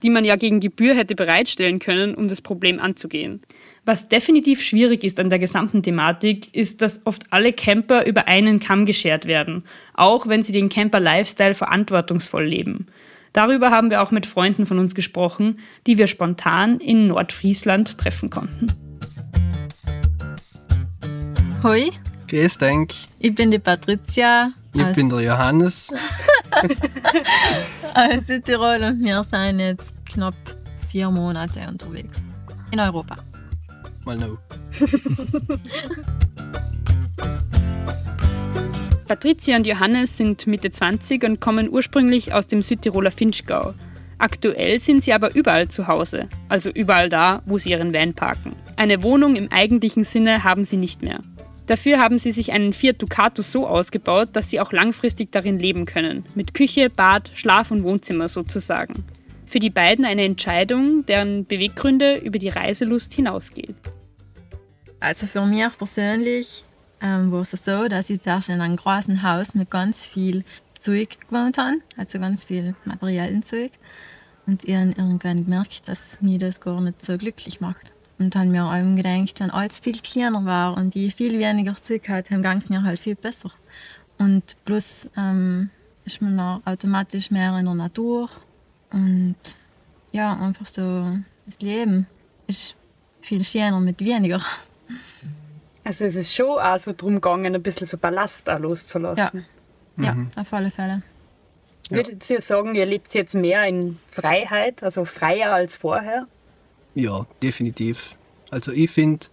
die 0.03 0.10
man 0.10 0.25
ja 0.25 0.36
gegen 0.36 0.60
Gebühr 0.60 0.95
hätte 0.95 1.15
bereitstellen 1.15 1.79
können, 1.79 2.15
um 2.15 2.27
das 2.27 2.41
Problem 2.41 2.79
anzugehen. 2.79 3.41
Was 3.86 4.10
definitiv 4.10 4.62
schwierig 4.62 5.03
ist 5.03 5.19
an 5.19 5.29
der 5.29 5.39
gesamten 5.39 5.82
Thematik, 5.84 6.53
ist, 6.53 6.82
dass 6.82 7.06
oft 7.06 7.23
alle 7.29 7.53
Camper 7.53 8.06
über 8.06 8.27
einen 8.27 8.60
Kamm 8.60 8.86
geschert 8.86 9.25
werden, 9.25 9.63
auch 9.93 10.27
wenn 10.27 10.43
sie 10.43 10.53
den 10.53 10.69
Camper-Lifestyle 10.69 11.53
verantwortungsvoll 11.53 12.45
leben. 12.45 12.88
Darüber 13.34 13.72
haben 13.72 13.89
wir 13.89 14.02
auch 14.04 14.12
mit 14.12 14.28
Freunden 14.28 14.65
von 14.67 14.78
uns 14.78 14.93
gesprochen, 14.93 15.60
die 15.88 15.98
wir 15.98 16.06
spontan 16.08 16.80
in 16.80 17.08
Nordfriesland 17.08 17.98
treffen 17.98 18.30
konnten. 18.30 18.67
Hoi. 21.63 21.89
Grüß 22.28 22.60
denk. 22.60 22.93
Ich 23.19 23.34
bin 23.34 23.50
die 23.50 23.60
Patricia. 23.60 24.52
Ich 24.74 24.96
bin 24.96 25.10
der 25.10 25.22
Johannes. 25.22 25.91
aus 27.96 28.28
Südtirol 28.28 28.84
und 28.84 29.04
wir 29.04 29.24
sind 29.24 29.60
jetzt 29.60 29.93
knapp 30.06 30.36
vier 30.89 31.10
Monate 31.10 31.67
unterwegs. 31.67 32.19
In 32.72 32.80
Europa. 32.80 33.15
Mal 34.06 34.17
no. 34.17 34.38
Patricia 39.08 39.58
und 39.58 39.68
Johannes 39.68 40.18
sind 40.18 40.48
Mitte 40.48 40.72
20 40.72 41.24
und 41.24 41.42
kommen 41.42 41.70
ursprünglich 41.70 42.34
aus 42.34 42.48
dem 42.48 42.62
Südtiroler 42.62 43.12
Finchgau. 43.12 43.74
Aktuell 44.18 44.80
sind 44.80 45.04
sie 45.04 45.12
aber 45.12 45.36
überall 45.36 45.68
zu 45.68 45.88
Hause, 45.88 46.30
also 46.48 46.70
überall 46.70 47.10
da, 47.10 47.42
wo 47.46 47.58
sie 47.58 47.72
ihren 47.72 47.94
Van 47.94 48.13
parken. 48.13 48.56
Eine 48.78 49.04
Wohnung 49.04 49.36
im 49.36 49.52
eigentlichen 49.52 50.06
Sinne 50.06 50.46
haben 50.46 50.63
sie 50.63 50.78
nicht 50.78 51.02
mehr. 51.02 51.20
Dafür 51.68 52.00
haben 52.00 52.18
sie 52.18 52.32
sich 52.32 52.54
einen 52.54 52.72
Fiat 52.72 53.02
Ducato 53.02 53.42
so 53.42 53.68
ausgebaut, 53.68 54.30
dass 54.34 54.50
sie 54.50 54.62
auch 54.62 54.72
langfristig 54.72 55.32
darin 55.32 55.60
leben 55.60 55.86
können. 55.86 56.24
Mit 56.36 56.54
Küche, 56.54 56.89
Bad, 56.89 57.32
Schlaf 57.36 57.72
und 57.72 57.84
Wohnzimmer 57.84 58.30
sozusagen. 58.30 59.04
Für 59.46 59.60
die 59.60 59.70
beiden 59.70 60.06
eine 60.06 60.24
Entscheidung, 60.24 61.06
deren 61.06 61.46
Beweggründe 61.46 62.16
über 62.16 62.39
die 62.39 62.50
Reiselust 62.50 63.13
hinausgeht. 63.13 63.76
Also 65.00 65.28
für 65.28 65.46
mich 65.46 65.66
persönlich 65.78 66.63
ähm, 67.04 67.32
war 67.32 67.42
es 67.42 67.52
so, 67.52 67.88
dass 67.88 68.10
ich 68.10 68.22
zuerst 68.22 68.50
in 68.50 68.62
einem 68.62 68.78
großen 68.78 69.22
Haus 69.22 69.54
mit 69.54 69.70
ganz 69.70 70.06
viel 70.06 70.44
Zeug 70.80 71.18
gewohnt 71.30 71.58
habe, 71.58 71.78
also 71.98 72.18
ganz 72.18 72.46
viel 72.46 72.76
materiellen 72.86 73.44
Zeug. 73.44 73.72
Und 74.48 74.63
ich 74.63 74.76
habe 74.76 74.94
irgendwann 74.98 75.44
gemerkt, 75.44 75.88
dass 75.88 76.20
mir 76.22 76.39
das 76.39 76.60
gar 76.60 76.82
nicht 76.82 77.06
so 77.06 77.18
glücklich 77.18 77.62
macht. 77.62 77.94
Und 78.20 78.36
habe 78.36 78.48
mir 78.48 78.66
auch 78.66 78.96
gedacht, 78.96 79.39
wenn 79.39 79.52
alles 79.52 79.80
viel 79.80 80.00
kleiner 80.00 80.46
war 80.46 80.78
und 80.78 80.96
ich 80.96 81.13
viel 81.16 81.38
weniger 81.39 81.76
Zeug 81.76 82.08
hatte, 82.10 82.30
dann 82.32 82.44
ging 82.44 82.58
es 82.58 82.70
mir 82.70 82.84
halt 82.84 83.00
viel 83.00 83.16
besser. 83.16 83.52
Und 84.18 84.56
plus 84.63 85.10
ähm, 85.18 85.70
ist 86.06 86.22
man 86.22 86.39
auch 86.39 86.62
automatisch 86.66 87.32
mehr 87.32 87.58
in 87.58 87.66
der 87.66 87.74
Natur. 87.74 88.30
Und 88.92 89.36
ja, 90.12 90.38
einfach 90.38 90.68
so 90.68 91.18
das 91.46 91.60
Leben 91.60 92.08
ist 92.48 92.76
viel 93.22 93.44
schöner 93.44 93.80
mit 93.80 94.00
weniger. 94.04 94.42
Also 95.84 96.06
es 96.06 96.15
ist 96.15 96.34
schon 96.34 96.60
auch 96.60 96.80
so 96.80 96.93
drum 96.96 97.15
gegangen, 97.15 97.56
ein 97.56 97.62
bisschen 97.62 97.88
so 97.88 97.98
Ballast 97.98 98.50
auch 98.50 98.60
loszulassen. 98.60 99.46
Ja, 99.98 100.04
ja 100.04 100.17
auf 100.36 100.54
alle 100.54 100.72
Fälle. 100.72 101.02
Würdet 101.89 102.30
ihr 102.30 102.41
sagen, 102.41 102.76
ihr 102.76 102.86
lebt 102.86 103.13
jetzt 103.13 103.36
mehr 103.36 103.65
in 103.65 104.00
Freiheit, 104.10 104.82
also 104.82 105.04
freier 105.06 105.54
als 105.54 105.78
vorher? 105.78 106.28
Ja, 106.96 107.26
definitiv. 107.41 108.15
Also 108.52 108.72
ich 108.72 108.89
finde, 108.89 109.26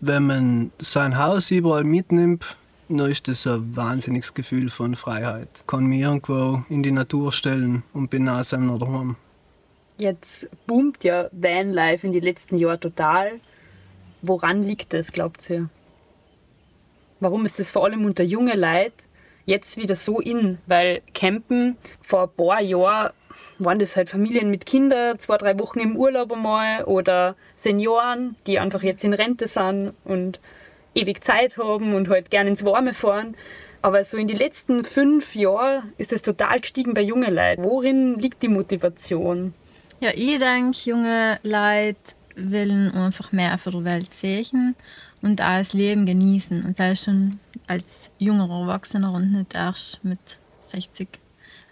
wenn 0.00 0.24
man 0.24 0.72
sein 0.78 1.18
Haus 1.18 1.50
überall 1.50 1.84
mitnimmt, 1.84 2.56
dann 2.88 3.10
ist 3.10 3.28
das 3.28 3.46
ein 3.46 3.74
wahnsinniges 3.74 4.34
Gefühl 4.34 4.70
von 4.70 4.94
Freiheit. 4.94 5.48
Ich 5.56 5.66
kann 5.66 5.86
mich 5.86 6.00
irgendwo 6.00 6.62
in 6.68 6.82
die 6.82 6.92
Natur 6.92 7.32
stellen 7.32 7.82
und 7.92 8.10
bin 8.10 8.24
nah 8.24 8.44
seinem 8.44 8.78
daheim. 8.78 9.16
Jetzt 9.96 10.48
boomt 10.66 11.02
ja 11.04 11.28
Vanlife 11.32 12.06
in 12.06 12.12
den 12.12 12.22
letzten 12.22 12.58
Jahren 12.58 12.80
total. 12.80 13.40
Woran 14.26 14.62
liegt 14.62 14.94
das, 14.94 15.12
glaubt 15.12 15.48
ihr? 15.50 15.68
Warum 17.20 17.44
ist 17.44 17.58
das 17.58 17.70
vor 17.70 17.84
allem 17.84 18.06
unter 18.06 18.24
jungen 18.24 18.58
Leuten 18.58 18.94
jetzt 19.44 19.76
wieder 19.76 19.96
so 19.96 20.18
in? 20.18 20.58
Weil 20.66 21.02
Campen 21.12 21.76
vor 22.00 22.22
ein 22.22 22.30
paar 22.30 22.62
Jahren 22.62 23.12
waren 23.58 23.78
das 23.78 23.96
halt 23.96 24.08
Familien 24.08 24.50
mit 24.50 24.64
Kindern, 24.64 25.18
zwei, 25.18 25.36
drei 25.36 25.58
Wochen 25.58 25.78
im 25.80 25.96
Urlaub 25.96 26.32
einmal 26.32 26.84
oder 26.84 27.36
Senioren, 27.56 28.36
die 28.46 28.58
einfach 28.58 28.82
jetzt 28.82 29.04
in 29.04 29.12
Rente 29.12 29.46
sind 29.46 29.92
und 30.04 30.40
ewig 30.94 31.22
Zeit 31.22 31.58
haben 31.58 31.94
und 31.94 32.08
halt 32.08 32.30
gerne 32.30 32.48
ins 32.48 32.64
Warme 32.64 32.94
fahren. 32.94 33.36
Aber 33.82 34.02
so 34.04 34.16
in 34.16 34.26
den 34.26 34.38
letzten 34.38 34.86
fünf 34.86 35.34
Jahren 35.34 35.92
ist 35.98 36.14
es 36.14 36.22
total 36.22 36.60
gestiegen 36.60 36.94
bei 36.94 37.02
jungen 37.02 37.34
Leuten. 37.34 37.62
Worin 37.62 38.18
liegt 38.18 38.42
die 38.42 38.48
Motivation? 38.48 39.52
Ja, 40.00 40.12
ich 40.14 40.38
denke, 40.38 40.78
junge 40.84 41.38
Leute 41.42 42.14
wollen 42.36 42.92
einfach 42.92 43.32
mehr 43.32 43.56
für 43.58 43.70
die 43.70 43.84
Welt 43.84 44.14
sehen 44.14 44.74
und 45.22 45.40
auch 45.40 45.58
das 45.58 45.72
Leben 45.72 46.06
genießen. 46.06 46.64
Und 46.64 46.76
sei 46.76 46.94
schon 46.94 47.38
als 47.66 48.10
junger 48.18 48.48
Erwachsener 48.48 49.12
und 49.12 49.32
nicht 49.32 49.54
erst 49.54 50.04
mit 50.04 50.38
60. 50.60 51.08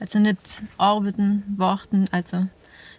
Also 0.00 0.18
nicht 0.18 0.62
arbeiten, 0.78 1.44
warten, 1.56 2.06
also 2.10 2.46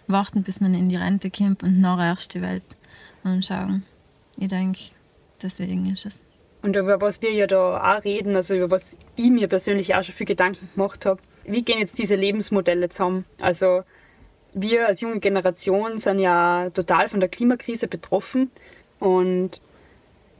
warten, 0.06 0.42
bis 0.42 0.60
man 0.60 0.74
in 0.74 0.88
die 0.88 0.96
Rente 0.96 1.30
kommt 1.30 1.62
und 1.62 1.80
nachher 1.80 2.10
erst 2.10 2.34
die 2.34 2.42
Welt 2.42 2.76
anschauen. 3.22 3.84
Ich 4.36 4.48
denke, 4.48 4.80
deswegen 5.42 5.86
ist 5.86 6.06
es. 6.06 6.24
Und 6.62 6.76
über 6.76 7.00
was 7.00 7.20
wir 7.20 7.32
ja 7.32 7.46
da 7.46 7.96
auch 7.96 8.04
reden, 8.04 8.36
also 8.36 8.54
über 8.54 8.70
was 8.70 8.96
ich 9.16 9.30
mir 9.30 9.48
persönlich 9.48 9.94
auch 9.94 10.02
schon 10.02 10.14
viel 10.14 10.26
Gedanken 10.26 10.68
gemacht 10.74 11.04
habe, 11.04 11.20
wie 11.44 11.62
gehen 11.62 11.78
jetzt 11.78 11.98
diese 11.98 12.14
Lebensmodelle 12.14 12.88
zusammen? 12.88 13.26
Also 13.38 13.82
wir 14.54 14.86
als 14.86 15.00
junge 15.00 15.20
Generation 15.20 15.98
sind 15.98 16.20
ja 16.20 16.70
total 16.70 17.08
von 17.08 17.20
der 17.20 17.28
Klimakrise 17.28 17.88
betroffen 17.88 18.50
und 18.98 19.60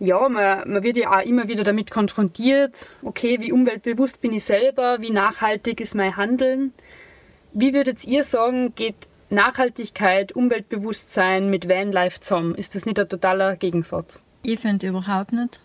ja, 0.00 0.28
man, 0.28 0.70
man 0.70 0.82
wird 0.82 0.96
ja 0.96 1.18
auch 1.18 1.24
immer 1.24 1.48
wieder 1.48 1.64
damit 1.64 1.90
konfrontiert, 1.90 2.88
okay, 3.02 3.40
wie 3.40 3.52
umweltbewusst 3.52 4.20
bin 4.20 4.32
ich 4.32 4.44
selber, 4.44 5.00
wie 5.00 5.10
nachhaltig 5.10 5.80
ist 5.80 5.94
mein 5.94 6.16
Handeln. 6.16 6.72
Wie 7.52 7.72
würdet 7.72 8.04
ihr 8.04 8.24
sagen, 8.24 8.74
geht 8.74 8.96
Nachhaltigkeit, 9.30 10.32
Umweltbewusstsein 10.32 11.48
mit 11.50 11.68
Vanlife 11.68 12.20
zusammen? 12.20 12.54
Ist 12.54 12.74
das 12.74 12.86
nicht 12.86 12.98
ein 12.98 13.08
totaler 13.08 13.56
Gegensatz? 13.56 14.22
Ich 14.42 14.60
finde 14.60 14.88
überhaupt 14.88 15.32
nicht, 15.32 15.60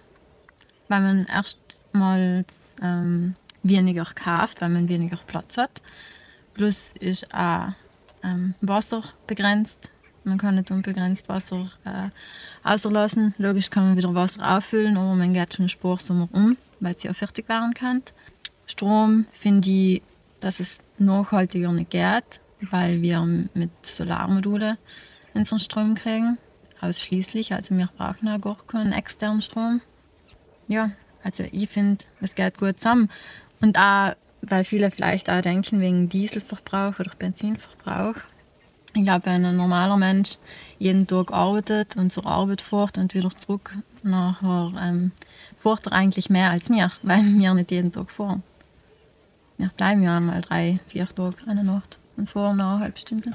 weil 0.87 1.01
man 1.01 1.25
erstmals 1.25 2.75
ähm, 2.81 3.35
weniger 3.63 4.05
kauft, 4.05 4.61
weil 4.61 4.69
man 4.69 4.87
weniger 4.87 5.19
Platz 5.27 5.57
hat. 5.57 5.81
Plus 6.53 6.93
ist 6.99 7.33
auch 7.33 7.69
ähm, 8.23 8.55
Wasser 8.61 9.03
begrenzt. 9.27 9.89
Man 10.23 10.37
kann 10.37 10.55
nicht 10.55 10.71
unbegrenzt 10.71 11.29
Wasser 11.29 11.71
äh, 11.85 12.09
auslassen. 12.63 13.33
Logisch 13.37 13.69
kann 13.69 13.87
man 13.87 13.97
wieder 13.97 14.13
Wasser 14.13 14.57
auffüllen, 14.57 14.97
aber 14.97 15.15
man 15.15 15.33
geht 15.33 15.53
schon 15.53 15.69
Sporsommer 15.69 16.27
um, 16.31 16.57
weil 16.79 16.95
es 16.95 17.03
ja 17.03 17.13
fertig 17.13 17.47
werden 17.49 17.73
kann. 17.73 18.03
Strom 18.65 19.25
finde 19.31 19.69
ich, 19.69 20.01
dass 20.39 20.59
es 20.59 20.83
nachhaltiger 20.97 21.71
nicht 21.71 21.91
geht, 21.91 22.39
weil 22.69 23.01
wir 23.01 23.21
mit 23.21 23.71
Solarmodule 23.81 24.77
unseren 25.33 25.59
Strom 25.59 25.95
kriegen. 25.95 26.37
Ausschließlich. 26.81 27.53
Also 27.53 27.75
wir 27.75 27.89
brauchen 27.97 28.27
auch 28.27 28.39
gar 28.39 28.57
keinen 28.67 28.93
externen 28.93 29.41
Strom. 29.41 29.81
Ja, 30.67 30.91
also 31.23 31.43
ich 31.51 31.69
finde, 31.69 32.05
es 32.21 32.35
geht 32.35 32.57
gut 32.57 32.77
zusammen. 32.77 33.09
Und 33.59 33.77
auch, 33.77 34.13
weil 34.41 34.63
viele 34.63 34.91
vielleicht 34.91 35.29
auch 35.29 35.41
denken, 35.41 35.81
wegen 35.81 36.09
Dieselverbrauch 36.09 36.99
oder 36.99 37.11
Benzinverbrauch. 37.17 38.15
Ich 38.95 39.03
glaube, 39.03 39.27
wenn 39.27 39.45
ein 39.45 39.55
normaler 39.55 39.97
Mensch 39.97 40.37
jeden 40.79 41.05
Tag 41.05 41.31
arbeitet 41.31 41.95
und 41.95 42.11
zur 42.11 42.25
Arbeit 42.25 42.61
fährt 42.61 42.97
und 42.97 43.13
wieder 43.13 43.29
zurück, 43.29 43.77
nachher 44.01 44.73
ähm, 44.81 45.11
fährt 45.61 45.85
er 45.85 45.93
eigentlich 45.93 46.29
mehr 46.29 46.49
als 46.49 46.69
wir, 46.69 46.91
weil 47.03 47.23
wir 47.23 47.53
nicht 47.53 47.71
jeden 47.71 47.91
Tag 47.91 48.11
fahren. 48.11 48.43
Wir 49.57 49.69
bleiben 49.75 50.01
ja 50.01 50.17
einmal 50.17 50.41
drei, 50.41 50.79
vier 50.87 51.07
Tage 51.07 51.35
eine 51.45 51.63
Nacht 51.63 51.99
und 52.17 52.29
fahren 52.29 52.57
noch 52.57 52.75
eine 52.75 52.79
halbe 52.79 52.97
Stunde. 52.97 53.31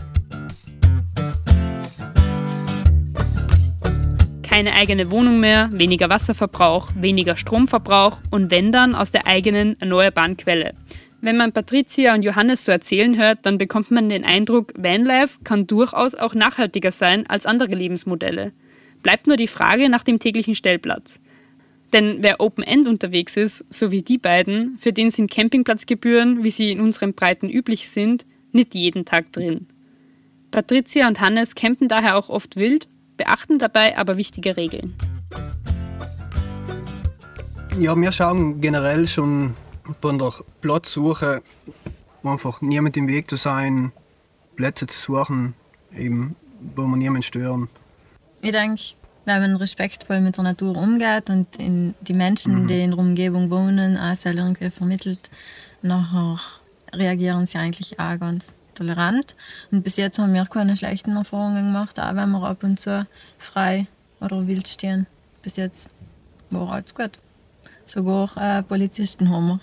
Keine 4.55 4.75
eigene 4.75 5.11
Wohnung 5.11 5.41
mehr, 5.41 5.69
weniger 5.73 6.09
Wasserverbrauch, 6.11 6.91
weniger 6.95 7.35
Stromverbrauch 7.35 8.21
und 8.31 8.53
wenn 8.53 8.71
dann 8.71 8.95
aus 8.95 9.11
der 9.11 9.27
eigenen 9.27 9.77
erneuerbaren 9.81 10.37
Quelle. 10.37 10.75
Wenn 11.21 11.37
man 11.37 11.51
Patricia 11.51 12.15
und 12.15 12.23
Johannes 12.23 12.65
so 12.65 12.71
erzählen 12.71 13.19
hört, 13.19 13.41
dann 13.43 13.59
bekommt 13.59 13.91
man 13.91 14.09
den 14.09 14.25
Eindruck, 14.25 14.73
Vanlife 14.77 15.41
kann 15.43 15.67
durchaus 15.67 16.15
auch 16.15 16.35
nachhaltiger 16.35 16.93
sein 16.93 17.29
als 17.29 17.47
andere 17.47 17.75
Lebensmodelle. 17.75 18.53
Bleibt 19.03 19.27
nur 19.27 19.37
die 19.37 19.49
Frage 19.49 19.89
nach 19.89 20.05
dem 20.05 20.21
täglichen 20.21 20.55
Stellplatz. 20.55 21.21
Denn 21.93 22.19
wer 22.21 22.41
Open-End 22.41 22.87
unterwegs 22.87 23.37
ist, 23.37 23.65
so 23.71 23.91
wie 23.91 24.03
die 24.03 24.19
beiden, 24.19 24.79
für 24.79 24.93
den 24.93 25.11
sind 25.11 25.33
Campingplatzgebühren, 25.33 26.45
wie 26.45 26.53
sie 26.53 26.71
in 26.71 26.79
unseren 26.79 27.15
Breiten 27.15 27.51
üblich 27.51 27.89
sind, 27.89 28.25
nicht 28.53 28.77
jeden 28.77 29.05
Tag 29.05 29.33
drin. 29.33 29.67
Patricia 30.53 31.09
und 31.09 31.21
Hannes 31.21 31.57
campen 31.57 31.89
daher 31.89 32.17
auch 32.17 32.29
oft 32.29 32.55
wild 32.55 32.87
beachten 33.17 33.59
dabei 33.59 33.97
aber 33.97 34.17
wichtige 34.17 34.57
Regeln. 34.57 34.95
Ja, 37.79 37.97
wir 37.97 38.13
schauen 38.13 38.61
generell 38.61 39.07
schon 39.07 39.55
bei 40.01 40.13
der 40.13 40.33
Platzsuche 40.61 41.43
einfach 42.23 42.61
niemand 42.61 42.97
im 42.97 43.09
Weg 43.09 43.29
zu 43.29 43.37
sein, 43.37 43.93
Plätze 44.57 44.87
zu 44.87 44.99
suchen, 44.99 45.55
eben, 45.95 46.37
wo 46.77 46.83
man 46.83 46.99
niemanden 46.99 47.23
stören. 47.23 47.69
Ich 48.41 48.53
denke, 48.53 48.83
wenn 49.25 49.41
man 49.41 49.57
respektvoll 49.57 50.21
mit 50.21 50.37
der 50.37 50.45
Natur 50.45 50.77
umgeht 50.77 51.31
und 51.31 51.47
die 51.59 52.13
Menschen, 52.13 52.63
mhm. 52.63 52.67
die 52.69 52.81
in 52.81 52.91
der 52.91 52.99
Umgebung 52.99 53.51
wohnen, 53.51 53.97
auch 53.97 54.25
irgendwie 54.25 54.71
vermittelt, 54.71 55.31
nachher 55.83 56.39
reagieren 56.93 57.47
sie 57.47 57.59
eigentlich 57.59 57.99
auch 57.99 58.19
ganz 58.19 58.49
tolerant. 58.75 59.35
Und 59.71 59.83
bis 59.83 59.97
jetzt 59.97 60.19
haben 60.19 60.35
wir 60.35 60.45
keine 60.47 60.77
schlechten 60.77 61.17
Erfahrungen 61.17 61.67
gemacht, 61.67 61.99
auch 62.01 62.15
wenn 62.15 62.31
wir 62.31 62.43
ab 62.43 62.63
und 62.63 62.81
zu 62.81 63.07
frei 63.39 63.87
oder 64.21 64.47
wild 64.47 64.69
stehen. 64.69 65.07
Bis 65.43 65.57
jetzt 65.57 65.89
war 66.51 66.73
alles 66.73 66.95
gut. 66.95 67.19
Sogar 67.87 68.31
äh, 68.37 68.63
Polizisten 68.63 69.29
haben 69.31 69.47
wir 69.49 69.61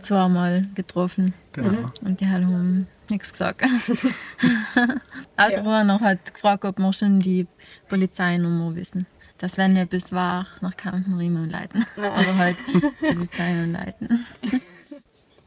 zweimal 0.00 0.68
getroffen. 0.74 1.34
Genau. 1.52 1.70
Mhm. 1.70 1.92
Und 2.02 2.20
die 2.20 2.26
haben 2.26 2.86
nichts 3.10 3.32
gesagt. 3.32 3.62
also 5.36 5.56
ja. 5.56 5.80
einer 5.80 6.00
hat 6.00 6.34
gefragt, 6.34 6.64
ob 6.64 6.78
wir 6.78 6.92
schon 6.92 7.20
die 7.20 7.46
Polizeinummer 7.88 8.74
wissen. 8.76 9.06
Dass 9.38 9.58
wenn 9.58 9.76
etwas 9.76 10.12
war, 10.12 10.46
nach 10.60 10.76
Kampen 10.76 11.18
riemen 11.18 11.42
und 11.44 11.50
leiten. 11.50 11.84
Oder 11.96 12.36
halt 12.36 12.56
Polizei 13.00 13.62
und 13.62 13.72
leiten. 13.72 14.24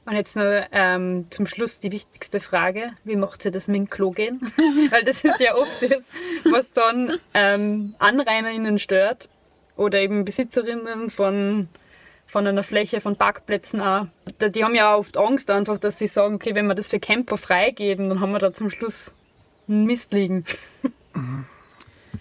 Und 0.07 0.15
jetzt 0.15 0.37
noch 0.37 0.63
ähm, 0.71 1.25
zum 1.31 1.47
Schluss 1.47 1.79
die 1.79 1.91
wichtigste 1.91 2.39
Frage: 2.39 2.93
Wie 3.03 3.17
macht 3.17 3.43
sie 3.43 3.51
das 3.51 3.67
mit 3.67 3.75
dem 3.75 3.89
Klo 3.89 4.11
gehen? 4.11 4.53
Weil 4.89 5.03
das 5.03 5.21
ist 5.21 5.41
ja 5.41 5.53
oft 5.53 5.81
das, 5.81 6.09
was 6.49 6.71
dann 6.71 7.17
ähm, 7.33 7.93
AnrainerInnen 7.99 8.79
stört 8.79 9.27
oder 9.75 9.99
eben 9.99 10.23
Besitzerinnen 10.23 11.09
von, 11.09 11.67
von 12.25 12.47
einer 12.47 12.63
Fläche, 12.63 13.01
von 13.01 13.17
Parkplätzen 13.17 13.81
auch. 13.81 14.07
Die 14.39 14.63
haben 14.63 14.75
ja 14.75 14.95
oft 14.95 15.17
Angst 15.17 15.51
einfach, 15.51 15.77
dass 15.77 15.99
sie 15.99 16.07
sagen: 16.07 16.35
Okay, 16.35 16.55
wenn 16.55 16.67
wir 16.67 16.75
das 16.75 16.87
für 16.87 17.01
Camper 17.01 17.35
freigeben, 17.35 18.07
dann 18.07 18.21
haben 18.21 18.31
wir 18.31 18.39
da 18.39 18.53
zum 18.53 18.69
Schluss 18.69 19.11
einen 19.67 19.85
Mist 19.85 20.13
liegen. 20.13 20.45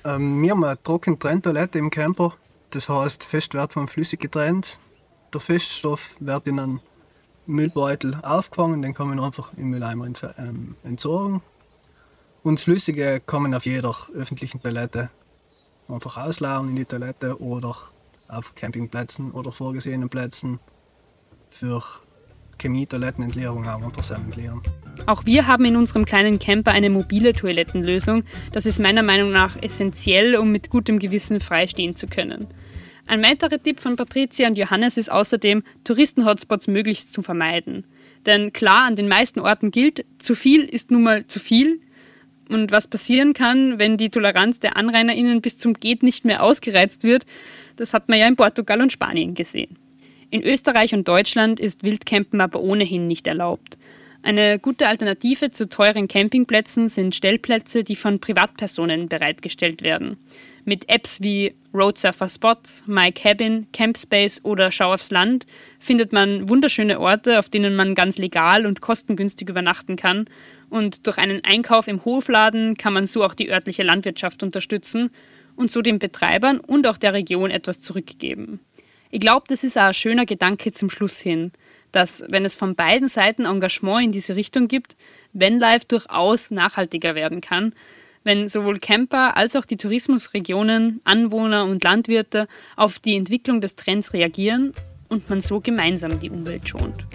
Ähm, 0.05 0.41
wir 0.41 0.53
haben 0.53 0.63
eine 0.63 0.81
trocken 0.81 1.19
Trenntoilette 1.19 1.79
im 1.79 1.91
Camper. 1.91 2.35
Das 2.71 2.89
heißt, 2.89 3.25
Festwert 3.25 3.73
von 3.73 3.89
flüssig 3.89 4.21
getrennt. 4.21 4.79
Der 5.33 5.41
Feststoff 5.41 6.15
wird 6.21 6.47
in 6.47 6.61
einen 6.61 6.81
Müllbeutel 7.47 8.19
aufgefangen, 8.23 8.83
den 8.83 8.95
kann 8.95 9.09
man 9.09 9.21
einfach 9.21 9.55
im 9.55 9.71
Mülleimer 9.71 10.07
ähm, 10.39 10.77
entsorgen. 10.85 11.43
Und 12.43 12.61
Flüssige 12.61 13.21
man 13.43 13.55
auf 13.55 13.67
jeder 13.67 13.95
öffentlichen 14.15 14.63
Toilette 14.63 15.11
einfach 15.89 16.17
auslaufen 16.17 16.71
in 16.71 16.77
die 16.77 16.85
Toilette 16.85 17.41
oder 17.41 17.77
auf 18.29 18.55
Campingplätzen 18.55 19.31
oder 19.33 19.53
vorgesehenen 19.53 20.09
Plätzen 20.09 20.59
für 21.51 21.83
Chemie-Toilettenentleerung 22.59 23.67
auch 23.69 23.83
einfach 23.83 24.03
selber 24.03 24.25
entleeren. 24.25 24.63
Auch 25.07 25.25
wir 25.27 25.47
haben 25.47 25.65
in 25.65 25.77
unserem 25.77 26.05
kleinen 26.05 26.39
Camper 26.39 26.73
eine 26.73 26.91
mobile 26.91 27.33
Toilettenlösung. 27.33 28.25
Das 28.53 28.67
ist 28.67 28.79
meiner 28.79 29.03
Meinung 29.03 29.31
nach 29.31 29.61
essentiell, 29.63 30.37
um 30.37 30.51
mit 30.51 30.71
gutem 30.71 30.99
Gewissen 30.99 31.41
freistehen 31.41 31.97
zu 31.97 32.07
können. 32.07 32.47
Ein 33.09 33.23
weiterer 33.23 33.63
Tipp 33.63 33.79
von 33.79 33.95
Patricia 33.95 34.49
und 34.49 34.59
Johannes 34.59 34.97
ist 34.97 35.11
außerdem, 35.11 35.63
Touristen-Hotspots 35.85 36.67
möglichst 36.67 37.13
zu 37.13 37.23
vermeiden. 37.23 37.85
Denn 38.27 38.53
klar, 38.53 38.85
an 38.85 38.97
den 38.97 39.07
meisten 39.07 39.39
Orten 39.39 39.71
gilt, 39.71 40.05
zu 40.19 40.35
viel 40.35 40.65
ist 40.65 40.91
nun 40.91 41.05
mal 41.05 41.27
zu 41.29 41.39
viel. 41.39 41.81
Und 42.49 42.73
was 42.73 42.89
passieren 42.89 43.33
kann, 43.33 43.79
wenn 43.79 43.97
die 43.97 44.11
Toleranz 44.11 44.59
der 44.59 44.77
AnrainerInnen 44.77 45.41
bis 45.41 45.57
zum 45.57 45.75
Geht 45.75 46.03
nicht 46.03 46.25
mehr 46.25 46.43
ausgereizt 46.43 47.05
wird, 47.05 47.27
das 47.77 47.95
hat 47.95 48.09
man 48.09 48.19
ja 48.19 48.27
in 48.27 48.37
Portugal 48.37 48.81
und 48.81 48.93
Spanien 48.93 49.35
gesehen. 49.35 49.79
In 50.31 50.43
Österreich 50.43 50.93
und 50.93 51.07
Deutschland 51.07 51.61
ist 51.61 51.85
Wildcampen 51.85 52.41
aber 52.41 52.61
ohnehin 52.61 53.07
nicht 53.07 53.29
erlaubt. 53.29 53.79
Eine 54.23 54.59
gute 54.59 54.89
Alternative 54.89 55.53
zu 55.53 55.69
teuren 55.69 56.09
Campingplätzen 56.09 56.89
sind 56.89 57.15
Stellplätze, 57.15 57.85
die 57.85 57.95
von 57.95 58.19
Privatpersonen 58.19 59.09
bereitgestellt 59.09 59.83
werden. 59.83 60.17
Mit 60.69 60.89
Apps 60.89 61.23
wie 61.23 61.55
Roadsurfer 61.73 62.29
Spots, 62.29 62.83
My 62.89 63.13
Cabin, 63.13 63.69
Campspace 63.73 64.45
oder 64.45 64.73
Schau 64.73 64.93
aufs 64.93 65.13
Land 65.13 65.47
findet 65.79 66.13
man 66.13 66.51
wunderschöne 66.51 66.99
Orte, 66.99 67.39
auf 67.39 67.49
denen 67.49 67.77
man 67.77 67.95
ganz 67.95 68.19
legal 68.19 68.67
und 68.67 68.81
kostengünstig 68.81 69.49
übernachten 69.49 69.95
kann. 69.95 70.27
Und 70.69 71.07
durch 71.07 71.19
einen 71.19 71.45
Einkauf 71.45 71.87
im 71.87 72.05
Hofladen 72.05 72.77
kann 72.77 72.93
man 72.93 73.07
so 73.07 73.23
auch 73.23 73.35
die 73.35 73.49
örtliche 73.49 73.85
Landwirtschaft 73.85 74.43
unterstützen 74.43 75.11
und 75.55 75.71
so 75.71 75.83
den 75.83 76.01
Betreibern 76.01 76.59
und 76.59 76.89
auch 76.89 76.99
der 76.99 77.13
Region 77.13 77.53
etwas 77.53 77.81
zurückgeben. 77.81 78.59
Ich 79.13 79.21
glaube, 79.21 79.45
das 79.49 79.63
ist 79.63 79.79
auch 79.79 79.83
ein 79.83 79.95
schöner 79.95 80.27
Gedanke 80.27 80.73
zum 80.73 80.91
Schluss 80.91 81.21
hin, 81.21 81.53
dass, 81.93 82.25
wenn 82.27 82.45
es 82.45 82.57
von 82.57 82.75
beiden 82.75 83.09
Seiten 83.09 83.45
Engagement 83.45 84.07
in 84.07 84.11
diese 84.11 84.35
Richtung 84.35 84.67
gibt, 84.67 84.97
Vanlife 85.33 85.87
durchaus 85.87 86.51
nachhaltiger 86.51 87.15
werden 87.15 87.41
kann, 87.41 87.73
wenn 88.27 88.49
sowohl 88.49 88.81
Camper 88.81 89.37
als 89.37 89.55
auch 89.55 89.65
die 89.65 89.77
Tourismusregionen, 89.77 91.01
Anwohner 91.05 91.65
und 91.65 91.85
Landwirte 91.85 92.49
auf 92.75 92.99
die 92.99 93.15
Entwicklung 93.15 93.61
des 93.61 93.77
Trends 93.77 94.13
reagieren 94.13 94.73
und 95.09 95.31
man 95.31 95.41
so 95.41 95.61
gemeinsam 95.61 96.19
die 96.19 96.29
Umwelt 96.29 96.69
schont. 96.69 97.07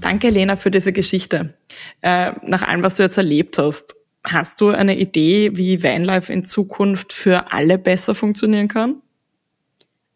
Danke, 0.00 0.30
Lena, 0.30 0.56
für 0.56 0.72
diese 0.72 0.92
Geschichte. 0.92 1.54
Äh, 2.00 2.32
nach 2.42 2.66
allem, 2.66 2.82
was 2.82 2.96
du 2.96 3.04
jetzt 3.04 3.18
erlebt 3.18 3.58
hast, 3.58 3.94
hast 4.26 4.60
du 4.60 4.70
eine 4.70 4.98
Idee, 4.98 5.52
wie 5.54 5.80
Vanlife 5.80 6.32
in 6.32 6.44
Zukunft 6.44 7.12
für 7.12 7.52
alle 7.52 7.78
besser 7.78 8.16
funktionieren 8.16 8.66
kann? 8.66 9.00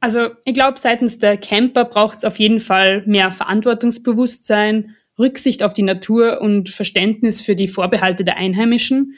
Also 0.03 0.31
ich 0.45 0.55
glaube, 0.55 0.81
seitens 0.81 1.19
der 1.19 1.37
Camper 1.37 1.85
braucht 1.85 2.19
es 2.19 2.25
auf 2.25 2.41
jeden 2.41 2.59
Fall 2.59 3.05
mehr 3.07 3.31
Verantwortungsbewusstsein, 3.31 4.97
Rücksicht 5.17 5.63
auf 5.63 5.75
die 5.75 5.85
Natur 5.85 6.41
und 6.41 6.71
Verständnis 6.71 7.41
für 7.41 7.55
die 7.55 7.69
Vorbehalte 7.69 8.25
der 8.25 8.37
Einheimischen. 8.37 9.15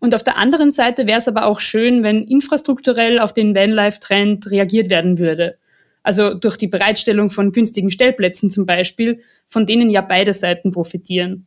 Und 0.00 0.12
auf 0.12 0.24
der 0.24 0.36
anderen 0.36 0.72
Seite 0.72 1.06
wäre 1.06 1.20
es 1.20 1.28
aber 1.28 1.46
auch 1.46 1.60
schön, 1.60 2.02
wenn 2.02 2.24
infrastrukturell 2.24 3.20
auf 3.20 3.32
den 3.32 3.54
Vanlife-Trend 3.54 4.50
reagiert 4.50 4.90
werden 4.90 5.20
würde. 5.20 5.56
Also 6.02 6.34
durch 6.34 6.56
die 6.56 6.66
Bereitstellung 6.66 7.30
von 7.30 7.52
günstigen 7.52 7.92
Stellplätzen 7.92 8.50
zum 8.50 8.66
Beispiel, 8.66 9.20
von 9.46 9.66
denen 9.66 9.88
ja 9.88 10.00
beide 10.00 10.34
Seiten 10.34 10.72
profitieren. 10.72 11.46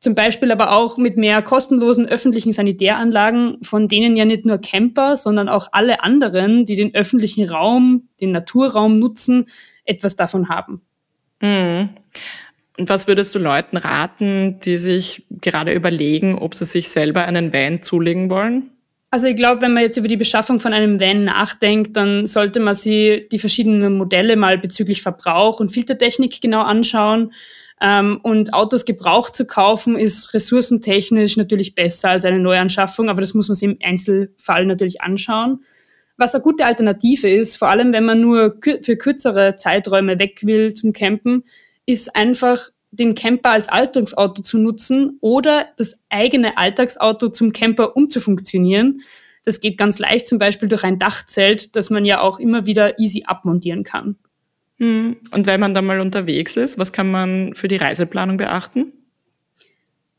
Zum 0.00 0.14
Beispiel 0.14 0.52
aber 0.52 0.72
auch 0.72 0.96
mit 0.96 1.16
mehr 1.16 1.42
kostenlosen 1.42 2.06
öffentlichen 2.06 2.52
Sanitäranlagen, 2.52 3.58
von 3.62 3.88
denen 3.88 4.16
ja 4.16 4.24
nicht 4.24 4.46
nur 4.46 4.58
Camper, 4.58 5.16
sondern 5.16 5.48
auch 5.48 5.68
alle 5.72 6.04
anderen, 6.04 6.64
die 6.64 6.76
den 6.76 6.94
öffentlichen 6.94 7.48
Raum, 7.48 8.08
den 8.20 8.30
Naturraum 8.30 9.00
nutzen, 9.00 9.46
etwas 9.84 10.14
davon 10.14 10.48
haben. 10.48 10.82
Mhm. 11.40 11.88
Und 12.78 12.88
was 12.88 13.08
würdest 13.08 13.34
du 13.34 13.40
Leuten 13.40 13.76
raten, 13.76 14.60
die 14.60 14.76
sich 14.76 15.26
gerade 15.30 15.72
überlegen, 15.72 16.38
ob 16.38 16.54
sie 16.54 16.64
sich 16.64 16.90
selber 16.90 17.24
einen 17.24 17.52
Van 17.52 17.82
zulegen 17.82 18.30
wollen? 18.30 18.70
Also 19.10 19.26
ich 19.26 19.34
glaube, 19.34 19.62
wenn 19.62 19.72
man 19.72 19.82
jetzt 19.82 19.96
über 19.96 20.06
die 20.06 20.16
Beschaffung 20.16 20.60
von 20.60 20.72
einem 20.72 21.00
Van 21.00 21.24
nachdenkt, 21.24 21.96
dann 21.96 22.26
sollte 22.26 22.60
man 22.60 22.74
sich 22.74 23.28
die 23.30 23.38
verschiedenen 23.40 23.96
Modelle 23.96 24.36
mal 24.36 24.58
bezüglich 24.58 25.02
Verbrauch 25.02 25.58
und 25.58 25.70
Filtertechnik 25.70 26.40
genau 26.40 26.62
anschauen 26.62 27.32
ähm, 27.80 28.20
und 28.22 28.54
Autos 28.54 28.84
gebraucht 28.84 29.36
zu 29.36 29.46
kaufen, 29.46 29.96
ist 29.96 30.34
ressourcentechnisch 30.34 31.36
natürlich 31.36 31.74
besser 31.74 32.10
als 32.10 32.24
eine 32.24 32.38
Neuanschaffung, 32.38 33.08
aber 33.08 33.20
das 33.20 33.34
muss 33.34 33.48
man 33.48 33.54
sich 33.54 33.68
im 33.68 33.78
Einzelfall 33.82 34.66
natürlich 34.66 35.00
anschauen. 35.00 35.60
Was 36.16 36.34
eine 36.34 36.42
gute 36.42 36.64
Alternative 36.64 37.28
ist, 37.30 37.56
vor 37.56 37.68
allem 37.68 37.92
wenn 37.92 38.04
man 38.04 38.20
nur 38.20 38.58
für 38.82 38.96
kürzere 38.96 39.54
Zeiträume 39.56 40.18
weg 40.18 40.40
will 40.42 40.74
zum 40.74 40.92
Campen, 40.92 41.44
ist 41.86 42.16
einfach 42.16 42.70
den 42.90 43.14
Camper 43.14 43.50
als 43.50 43.68
Alltagsauto 43.68 44.42
zu 44.42 44.58
nutzen 44.58 45.18
oder 45.20 45.66
das 45.76 46.00
eigene 46.08 46.56
Alltagsauto 46.56 47.28
zum 47.28 47.52
Camper 47.52 47.96
umzufunktionieren. 47.96 49.02
Das 49.44 49.60
geht 49.60 49.78
ganz 49.78 49.98
leicht, 49.98 50.26
zum 50.26 50.38
Beispiel 50.38 50.68
durch 50.68 50.84
ein 50.84 50.98
Dachzelt, 50.98 51.76
das 51.76 51.90
man 51.90 52.04
ja 52.04 52.20
auch 52.20 52.40
immer 52.40 52.66
wieder 52.66 52.98
easy 52.98 53.24
abmontieren 53.26 53.84
kann. 53.84 54.16
Hm. 54.78 55.16
Und 55.30 55.46
wenn 55.46 55.60
man 55.60 55.74
da 55.74 55.82
mal 55.82 56.00
unterwegs 56.00 56.56
ist, 56.56 56.78
was 56.78 56.92
kann 56.92 57.10
man 57.10 57.54
für 57.54 57.68
die 57.68 57.76
Reiseplanung 57.76 58.36
beachten? 58.36 58.92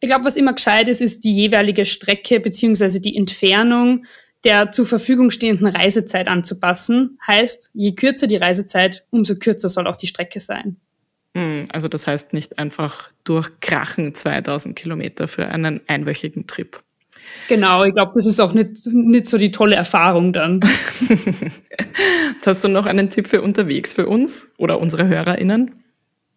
Ich 0.02 0.10
glaube, 0.10 0.26
was 0.26 0.38
immer 0.38 0.54
gescheit 0.54 0.88
ist, 0.88 1.02
ist 1.02 1.24
die 1.24 1.34
jeweilige 1.34 1.86
Strecke 1.86 2.40
bzw. 2.40 3.00
die 3.00 3.16
Entfernung 3.16 4.06
der 4.44 4.72
zur 4.72 4.86
Verfügung 4.86 5.32
stehenden 5.32 5.68
Reisezeit 5.68 6.28
anzupassen. 6.28 7.20
Heißt, 7.26 7.72
je 7.74 7.94
kürzer 7.94 8.28
die 8.28 8.38
Reisezeit, 8.38 9.06
umso 9.10 9.36
kürzer 9.36 9.70
soll 9.70 9.88
auch 9.88 9.98
die 9.98 10.08
Strecke 10.08 10.40
sein. 10.40 10.78
Hm, 11.36 11.68
also 11.72 11.88
das 11.88 12.08
heißt 12.08 12.34
nicht 12.34 12.58
einfach 12.58 13.12
durchkrachen 13.24 14.16
2000 14.16 14.76
Kilometer 14.76 15.28
für 15.28 15.48
einen 15.48 15.82
einwöchigen 15.88 16.48
Trip. 16.48 16.82
Genau, 17.48 17.84
ich 17.84 17.94
glaube, 17.94 18.12
das 18.14 18.26
ist 18.26 18.40
auch 18.40 18.54
nicht, 18.54 18.86
nicht 18.86 19.28
so 19.28 19.38
die 19.38 19.52
tolle 19.52 19.76
Erfahrung 19.76 20.34
dann. 20.34 20.60
Hast 22.46 22.64
du 22.64 22.68
noch 22.68 22.86
einen 22.86 23.10
Tipp 23.10 23.28
für 23.28 23.42
unterwegs 23.42 23.94
für 23.94 24.08
uns 24.08 24.52
oder 24.58 24.80
unsere 24.80 25.08
HörerInnen? 25.08 25.84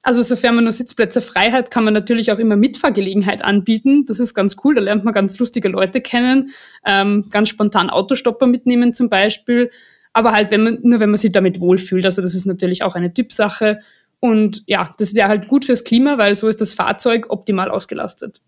Also 0.05 0.23
sofern 0.23 0.57
man 0.57 0.65
nur 0.65 0.73
Sitzplätze 0.73 1.23
frei 1.23 1.53
hat, 1.53 1.71
kann 1.71 1.85
man 1.85 1.95
natürlich 1.95 2.33
auch 2.33 2.39
immer 2.39 2.57
Mitfahrgelegenheit 2.57 3.43
anbieten. 3.43 4.05
Das 4.07 4.19
ist 4.19 4.35
ganz 4.35 4.57
cool, 4.65 4.75
da 4.75 4.81
lernt 4.81 5.05
man 5.05 5.15
ganz 5.15 5.39
lustige 5.39 5.69
Leute 5.69 6.01
kennen. 6.01 6.51
Ähm, 6.85 7.27
ganz 7.31 7.51
spontan 7.51 7.89
Autostopper 7.89 8.47
mitnehmen 8.47 8.95
zum 8.95 9.09
Beispiel. 9.09 9.71
Aber 10.13 10.33
halt 10.33 10.51
wenn 10.51 10.65
man, 10.65 10.79
nur 10.83 10.99
wenn 10.99 11.11
man 11.11 11.19
sich 11.19 11.31
damit 11.31 11.61
wohlfühlt. 11.61 12.05
Also 12.05 12.21
das 12.21 12.35
ist 12.35 12.47
natürlich 12.47 12.83
auch 12.83 12.97
eine 12.97 13.15
Typsache. 13.15 13.79
Und 14.19 14.65
ja, 14.67 14.95
das 14.99 15.15
wäre 15.15 15.29
halt 15.29 15.49
gut 15.49 15.65
fürs 15.65 15.85
Klima, 15.85 16.19
weil 16.19 16.35
so 16.35 16.49
ist 16.49 16.61
das 16.61 16.75
Fahrzeug 16.75 17.27
optimal 17.31 17.71
ausgelastet. 17.71 18.41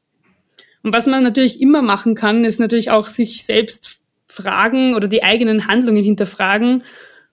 Und 0.85 0.93
was 0.93 1.07
man 1.07 1.25
natürlich 1.25 1.61
immer 1.61 1.83
machen 1.83 2.15
kann, 2.15 2.45
ist 2.45 2.61
natürlich 2.61 2.91
auch 2.91 3.09
sich 3.09 3.43
selbst 3.45 4.03
fragen 4.29 4.95
oder 4.95 5.09
die 5.09 5.23
eigenen 5.23 5.67
Handlungen 5.67 6.05
hinterfragen, 6.05 6.85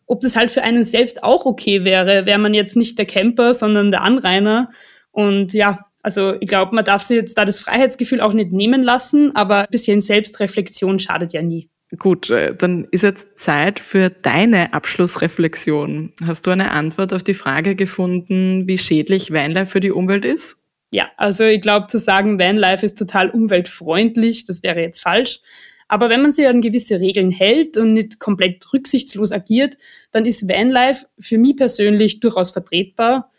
ob 0.06 0.22
das 0.22 0.36
halt 0.36 0.52
für 0.52 0.64
einen 0.64 0.84
selbst 0.84 1.24
auch 1.24 1.46
okay 1.46 1.84
wäre, 1.84 2.26
wäre 2.26 2.40
man 2.40 2.54
jetzt 2.54 2.76
nicht 2.76 2.98
der 2.98 3.06
Camper, 3.06 3.54
sondern 3.54 3.92
der 3.92 4.02
Anrainer. 4.02 4.70
Und 5.12 5.54
ja, 5.54 5.86
also 6.02 6.36
ich 6.40 6.48
glaube, 6.48 6.74
man 6.74 6.86
darf 6.86 7.04
sich 7.04 7.18
jetzt 7.18 7.38
da 7.38 7.46
das 7.46 7.60
Freiheitsgefühl 7.60 8.22
auch 8.22 8.34
nicht 8.34 8.54
nehmen 8.54 8.84
lassen, 8.84 9.36
aber 9.36 9.60
ein 9.60 9.68
bisschen 9.70 10.02
Selbstreflexion 10.02 11.00
schadet 11.00 11.34
ja 11.34 11.42
nie. 11.42 11.70
Gut, 11.98 12.30
äh, 12.30 12.56
dann 12.56 12.88
ist 12.92 13.04
jetzt 13.04 13.38
Zeit 13.38 13.80
für 13.80 14.10
deine 14.10 14.74
Abschlussreflexion. 14.74 16.14
Hast 16.26 16.48
du 16.48 16.52
eine 16.52 16.72
Antwort 16.72 17.14
auf 17.14 17.24
die 17.24 17.34
Frage 17.34 17.76
gefunden, 17.76 18.66
wie 18.68 18.78
schädlich 18.78 19.32
Weinleih 19.34 19.66
für 19.66 19.82
die 19.82 19.92
Umwelt 19.92 20.24
ist? 20.24 20.61
Ja, 20.94 21.10
also 21.18 21.46
ich 21.46 21.62
glaube, 21.62 21.88
zu 21.88 22.00
sagen, 22.00 22.38
Vanlife 22.38 22.86
ist 22.86 22.98
total 22.98 23.30
umweltfreundlich, 23.30 24.44
das 24.44 24.62
wäre 24.62 24.82
jetzt 24.82 25.00
falsch. 25.00 25.40
Aber 25.88 26.10
wenn 26.10 26.22
man 26.22 26.32
sich 26.32 26.48
an 26.48 26.62
gewisse 26.62 27.00
Regeln 27.02 27.32
hält 27.32 27.76
und 27.78 27.94
nicht 27.94 28.20
komplett 28.20 28.66
rücksichtslos 28.74 29.32
agiert, 29.32 29.78
dann 30.12 30.26
ist 30.26 30.48
Vanlife 30.48 31.06
für 31.20 31.38
mich 31.38 31.58
persönlich 31.58 32.20
durchaus 32.20 32.52
vertretbar. 32.52 33.30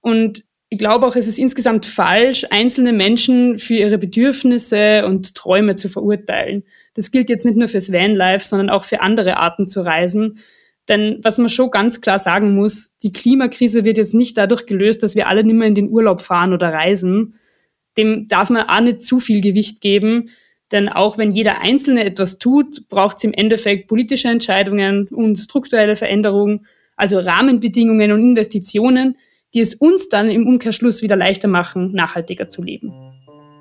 Und 0.00 0.44
ich 0.68 0.78
glaube 0.78 1.06
auch, 1.06 1.16
es 1.16 1.28
ist 1.28 1.38
insgesamt 1.38 1.86
falsch, 1.86 2.46
einzelne 2.50 2.92
Menschen 2.92 3.58
für 3.58 3.74
ihre 3.74 3.96
Bedürfnisse 3.96 5.06
und 5.06 5.34
Träume 5.34 5.76
zu 5.76 5.88
verurteilen. 5.88 6.64
Das 6.94 7.10
gilt 7.10 7.30
jetzt 7.30 7.46
nicht 7.46 7.56
nur 7.56 7.68
fürs 7.68 7.92
Vanlife, 7.92 8.44
sondern 8.44 8.70
auch 8.70 8.84
für 8.84 9.00
andere 9.00 9.36
Arten 9.36 9.68
zu 9.68 9.82
reisen. 9.82 10.38
Denn 10.88 11.20
was 11.22 11.38
man 11.38 11.48
schon 11.48 11.70
ganz 11.70 12.00
klar 12.00 12.18
sagen 12.18 12.54
muss, 12.54 12.96
die 13.02 13.12
Klimakrise 13.12 13.84
wird 13.84 13.96
jetzt 13.96 14.14
nicht 14.14 14.36
dadurch 14.36 14.66
gelöst, 14.66 15.02
dass 15.02 15.16
wir 15.16 15.28
alle 15.28 15.44
nicht 15.44 15.54
mehr 15.54 15.68
in 15.68 15.74
den 15.74 15.88
Urlaub 15.88 16.20
fahren 16.20 16.52
oder 16.52 16.72
reisen. 16.72 17.34
Dem 17.96 18.28
darf 18.28 18.50
man 18.50 18.68
auch 18.68 18.80
nicht 18.80 19.02
zu 19.02 19.18
viel 19.18 19.40
Gewicht 19.40 19.80
geben. 19.80 20.28
Denn 20.72 20.88
auch 20.88 21.18
wenn 21.18 21.32
jeder 21.32 21.60
Einzelne 21.60 22.04
etwas 22.04 22.38
tut, 22.38 22.88
braucht 22.88 23.18
es 23.18 23.24
im 23.24 23.32
Endeffekt 23.32 23.88
politische 23.88 24.28
Entscheidungen 24.28 25.08
und 25.08 25.38
strukturelle 25.38 25.96
Veränderungen, 25.96 26.66
also 26.96 27.18
Rahmenbedingungen 27.18 28.12
und 28.12 28.20
Investitionen, 28.20 29.16
die 29.54 29.60
es 29.60 29.74
uns 29.74 30.08
dann 30.08 30.28
im 30.28 30.46
Umkehrschluss 30.46 31.02
wieder 31.02 31.16
leichter 31.16 31.48
machen, 31.48 31.92
nachhaltiger 31.92 32.48
zu 32.48 32.62
leben. 32.62 33.13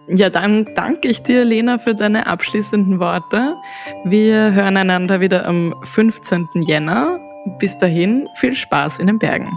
Ja, 0.07 0.29
dann 0.29 0.67
danke 0.75 1.07
ich 1.07 1.23
dir, 1.23 1.45
Lena, 1.45 1.77
für 1.77 1.95
deine 1.95 2.27
abschließenden 2.27 2.99
Worte. 2.99 3.55
Wir 4.03 4.51
hören 4.51 4.75
einander 4.75 5.21
wieder 5.21 5.45
am 5.45 5.73
15. 5.83 6.49
Jänner. 6.55 7.19
Bis 7.59 7.77
dahin, 7.77 8.27
viel 8.35 8.53
Spaß 8.53 8.99
in 8.99 9.07
den 9.07 9.19
Bergen. 9.19 9.49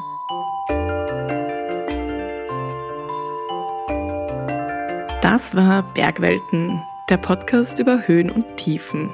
Das 5.21 5.57
war 5.57 5.83
Bergwelten, 5.95 6.81
der 7.11 7.17
Podcast 7.17 7.81
über 7.81 8.07
Höhen 8.07 8.31
und 8.31 8.45
Tiefen. 8.57 9.11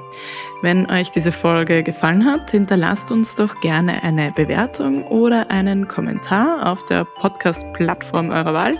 Wenn 0.61 0.89
euch 0.89 1.09
diese 1.09 1.31
Folge 1.31 1.81
gefallen 1.81 2.25
hat, 2.25 2.51
hinterlasst 2.51 3.11
uns 3.11 3.35
doch 3.35 3.59
gerne 3.61 4.03
eine 4.03 4.31
Bewertung 4.31 5.07
oder 5.07 5.49
einen 5.49 5.87
Kommentar 5.87 6.71
auf 6.71 6.85
der 6.85 7.05
Podcast-Plattform 7.05 8.29
eurer 8.29 8.53
Wahl. 8.53 8.77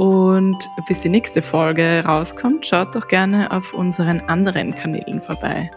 Und 0.00 0.70
bis 0.88 1.00
die 1.00 1.10
nächste 1.10 1.42
Folge 1.42 2.02
rauskommt, 2.06 2.64
schaut 2.64 2.94
doch 2.94 3.06
gerne 3.08 3.50
auf 3.50 3.74
unseren 3.74 4.20
anderen 4.20 4.74
Kanälen 4.74 5.20
vorbei. 5.20 5.70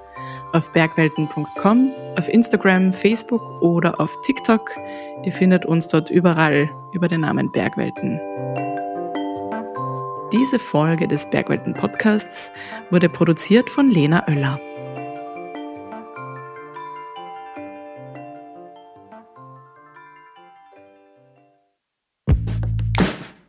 Auf 0.53 0.71
bergwelten.com, 0.71 1.91
auf 2.17 2.29
Instagram, 2.29 2.93
Facebook 2.93 3.41
oder 3.62 3.99
auf 3.99 4.15
TikTok. 4.21 4.71
Ihr 5.25 5.33
findet 5.33 5.65
uns 5.65 5.89
dort 5.89 6.09
überall 6.09 6.69
über 6.93 7.09
den 7.09 7.19
Namen 7.19 7.51
Bergwelten. 7.51 8.17
Diese 10.31 10.57
Folge 10.57 11.05
des 11.05 11.29
Bergwelten 11.29 11.73
Podcasts 11.73 12.49
wurde 12.91 13.09
produziert 13.09 13.69
von 13.69 13.89
Lena 13.91 14.25
Oeller. 14.29 14.57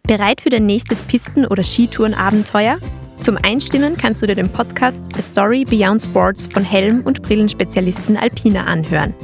Bereit 0.07 0.43
für 0.43 0.51
dein 0.51 0.67
nächstes 0.67 1.01
Pisten- 1.01 1.47
oder 1.47 1.65
Skitourenabenteuer? 1.65 2.77
Zum 3.23 3.39
Einstimmen 3.43 3.97
kannst 3.97 4.21
du 4.21 4.27
dir 4.27 4.35
den 4.35 4.51
Podcast 4.51 5.07
A 5.17 5.23
Story 5.23 5.65
Beyond 5.65 6.03
Sports 6.03 6.47
von 6.47 6.63
Helm- 6.63 7.01
und 7.07 7.23
Brillenspezialisten 7.23 8.19
Alpina 8.19 8.65
anhören. 8.65 9.15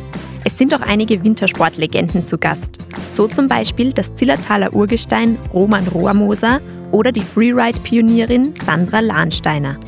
Es 0.42 0.56
sind 0.56 0.72
auch 0.72 0.80
einige 0.80 1.22
Wintersportlegenden 1.22 2.24
zu 2.24 2.38
Gast. 2.38 2.78
So 3.10 3.28
zum 3.28 3.46
Beispiel 3.46 3.92
das 3.92 4.14
Zillertaler 4.14 4.72
Urgestein 4.72 5.36
Roman 5.52 5.86
Rohrmoser 5.86 6.62
oder 6.92 7.12
die 7.12 7.20
Freeride-Pionierin 7.20 8.54
Sandra 8.54 9.00
Lahnsteiner. 9.00 9.78